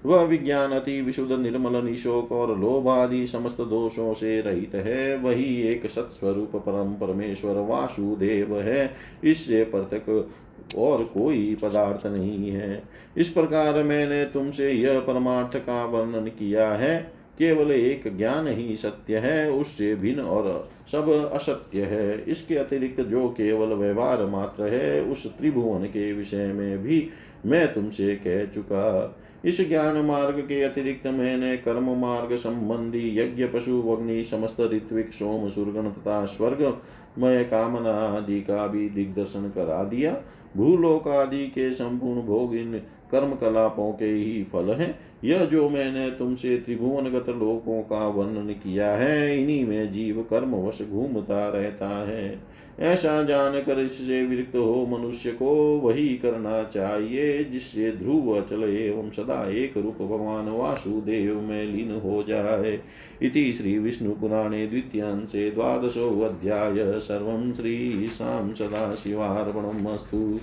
वह 0.07 0.23
विज्ञान 0.23 0.71
अति 0.71 1.03
विशुद्ध, 1.03 1.33
निर्मल, 1.33 1.85
निशोक 1.85 2.33
और 2.33 2.59
लोभ 2.59 2.89
आदि 2.89 3.27
समस्त 3.27 3.57
दोषों 3.57 4.15
से 4.15 4.41
रहित 4.41 4.75
है। 4.75 5.17
वही 5.17 5.63
एक 5.63 5.91
सत्स्वरूप 5.91 6.57
परम 6.57 7.07
परमेश्वर 7.07 7.55
वासुदेव 7.55 8.61
है। 8.61 8.95
इससे 9.25 9.65
पृथक 9.65 10.31
और 10.79 11.05
कोई 11.05 11.57
पदार्थ 11.63 12.07
नहीं 12.07 12.51
है। 12.51 12.83
इस 13.17 13.29
प्रकार 13.29 13.85
मैंने 13.85 14.25
तुमसे 14.25 14.73
यह 14.73 15.01
परमार्थ 15.01 15.57
का 15.57 15.85
वर्णन 15.85 16.27
किया 16.27 16.69
है। 16.69 17.13
केवल 17.39 17.71
एक 17.71 18.17
ज्ञान 18.17 18.49
ही 18.49 18.77
सत्य 18.77 19.17
है, 19.17 19.51
उससे 19.51 19.95
भिन्न 19.95 20.21
और 20.21 20.71
सब 20.93 21.31
असत्य 21.33 21.83
है। 21.83 22.25
इसके 22.25 22.55
अतिरिक्त 22.55 23.01
जो 23.01 23.29
केवल 23.29 23.67
व्यवहार 23.67 24.27
मात्र 24.27 24.65
है, 24.65 25.03
उस 25.03 25.27
त्रिभुवन 25.27 25.85
के 25.85 26.13
विषय 26.13 26.53
में 26.53 26.83
भी 26.83 27.11
मैं 27.47 27.75
तुमसे 27.75 28.17
कह 28.17 28.45
चुका 28.45 29.17
इस 29.47 29.69
ज्ञान 29.69 29.97
मार्ग 29.97 30.41
के 30.41 30.63
अतिरिक्त 30.63 31.07
मैंने 31.07 31.57
कर्म 31.57 31.97
मार्ग 31.97 32.37
संबंधी 32.37 33.19
यज्ञ, 33.19 33.47
पशु, 33.47 33.83
अग्नि, 33.83 34.25
समस्त 34.25 34.61
ऋत्विक, 34.61 35.13
सोम, 35.13 35.49
सुरगण 35.49 35.91
तथा 35.91 36.27
स्वर्ग 36.27 36.79
मय 37.19 37.45
कामना 37.45 37.91
आदि 37.91 38.41
का 38.41 38.67
भी 38.67 38.89
दिग्दर्शन 38.89 39.53
करा 39.55 39.85
दिया। 39.85 40.23
भूलोक 40.57 41.09
आदि 41.09 41.47
के 41.47 41.73
संपूर्ण 41.73 42.23
भोग 42.23 42.57
इन 42.57 42.83
कर्म 43.13 43.35
कलापों 43.35 43.93
के 43.93 44.05
ही 44.05 44.45
फल 44.45 44.71
हैं। 44.71 44.99
यह 45.25 45.45
जो 45.45 45.69
मैंने 45.69 46.11
तुमसे 46.11 46.57
त्रिभुवनगत 46.57 47.29
लोकों 47.29 47.83
का 47.83 48.09
वर्णन 48.09 48.47
किया 48.47 48.91
है, 48.91 49.43
इन्हीं 49.43 49.65
में 49.65 49.93
जीव 49.93 50.27
कर्मवश 50.31 50.83
घूमता 50.91 51.49
रहता 51.49 52.09
है। 52.09 52.56
ऐसा 52.81 53.23
जानकर 53.23 53.79
इससे 53.79 54.27
विरक्त 54.27 54.57
हो 54.57 54.87
मनुष्य 54.87 55.31
को 55.31 55.55
वही 55.79 56.17
करना 56.17 56.63
चाहिए, 56.65 57.45
जिससे 57.45 57.93
ध्रुव 57.93 58.31
अचल 58.41 58.65
एवं 58.65 59.11
सदा 59.11 59.51
एक 59.51 59.77
रूप 59.77 59.95
भगवान 59.95 60.49
वासुदेव 60.49 61.41
में 61.41 61.65
लीन 61.65 62.01
हो 62.01 62.23
जाए। 62.23 62.81
इति 63.23 63.53
श्री 63.53 63.79
विष्णु 63.79 64.11
पुराणे 64.11 64.67
द्वितीयांशे 64.67 65.51
द्वादशो 65.51 66.21
अध्याय। 66.21 67.01
सर्वं 67.01 67.53
श्रीशां 67.53 68.55
सदाशिवार्पणमस्तु 68.55 70.41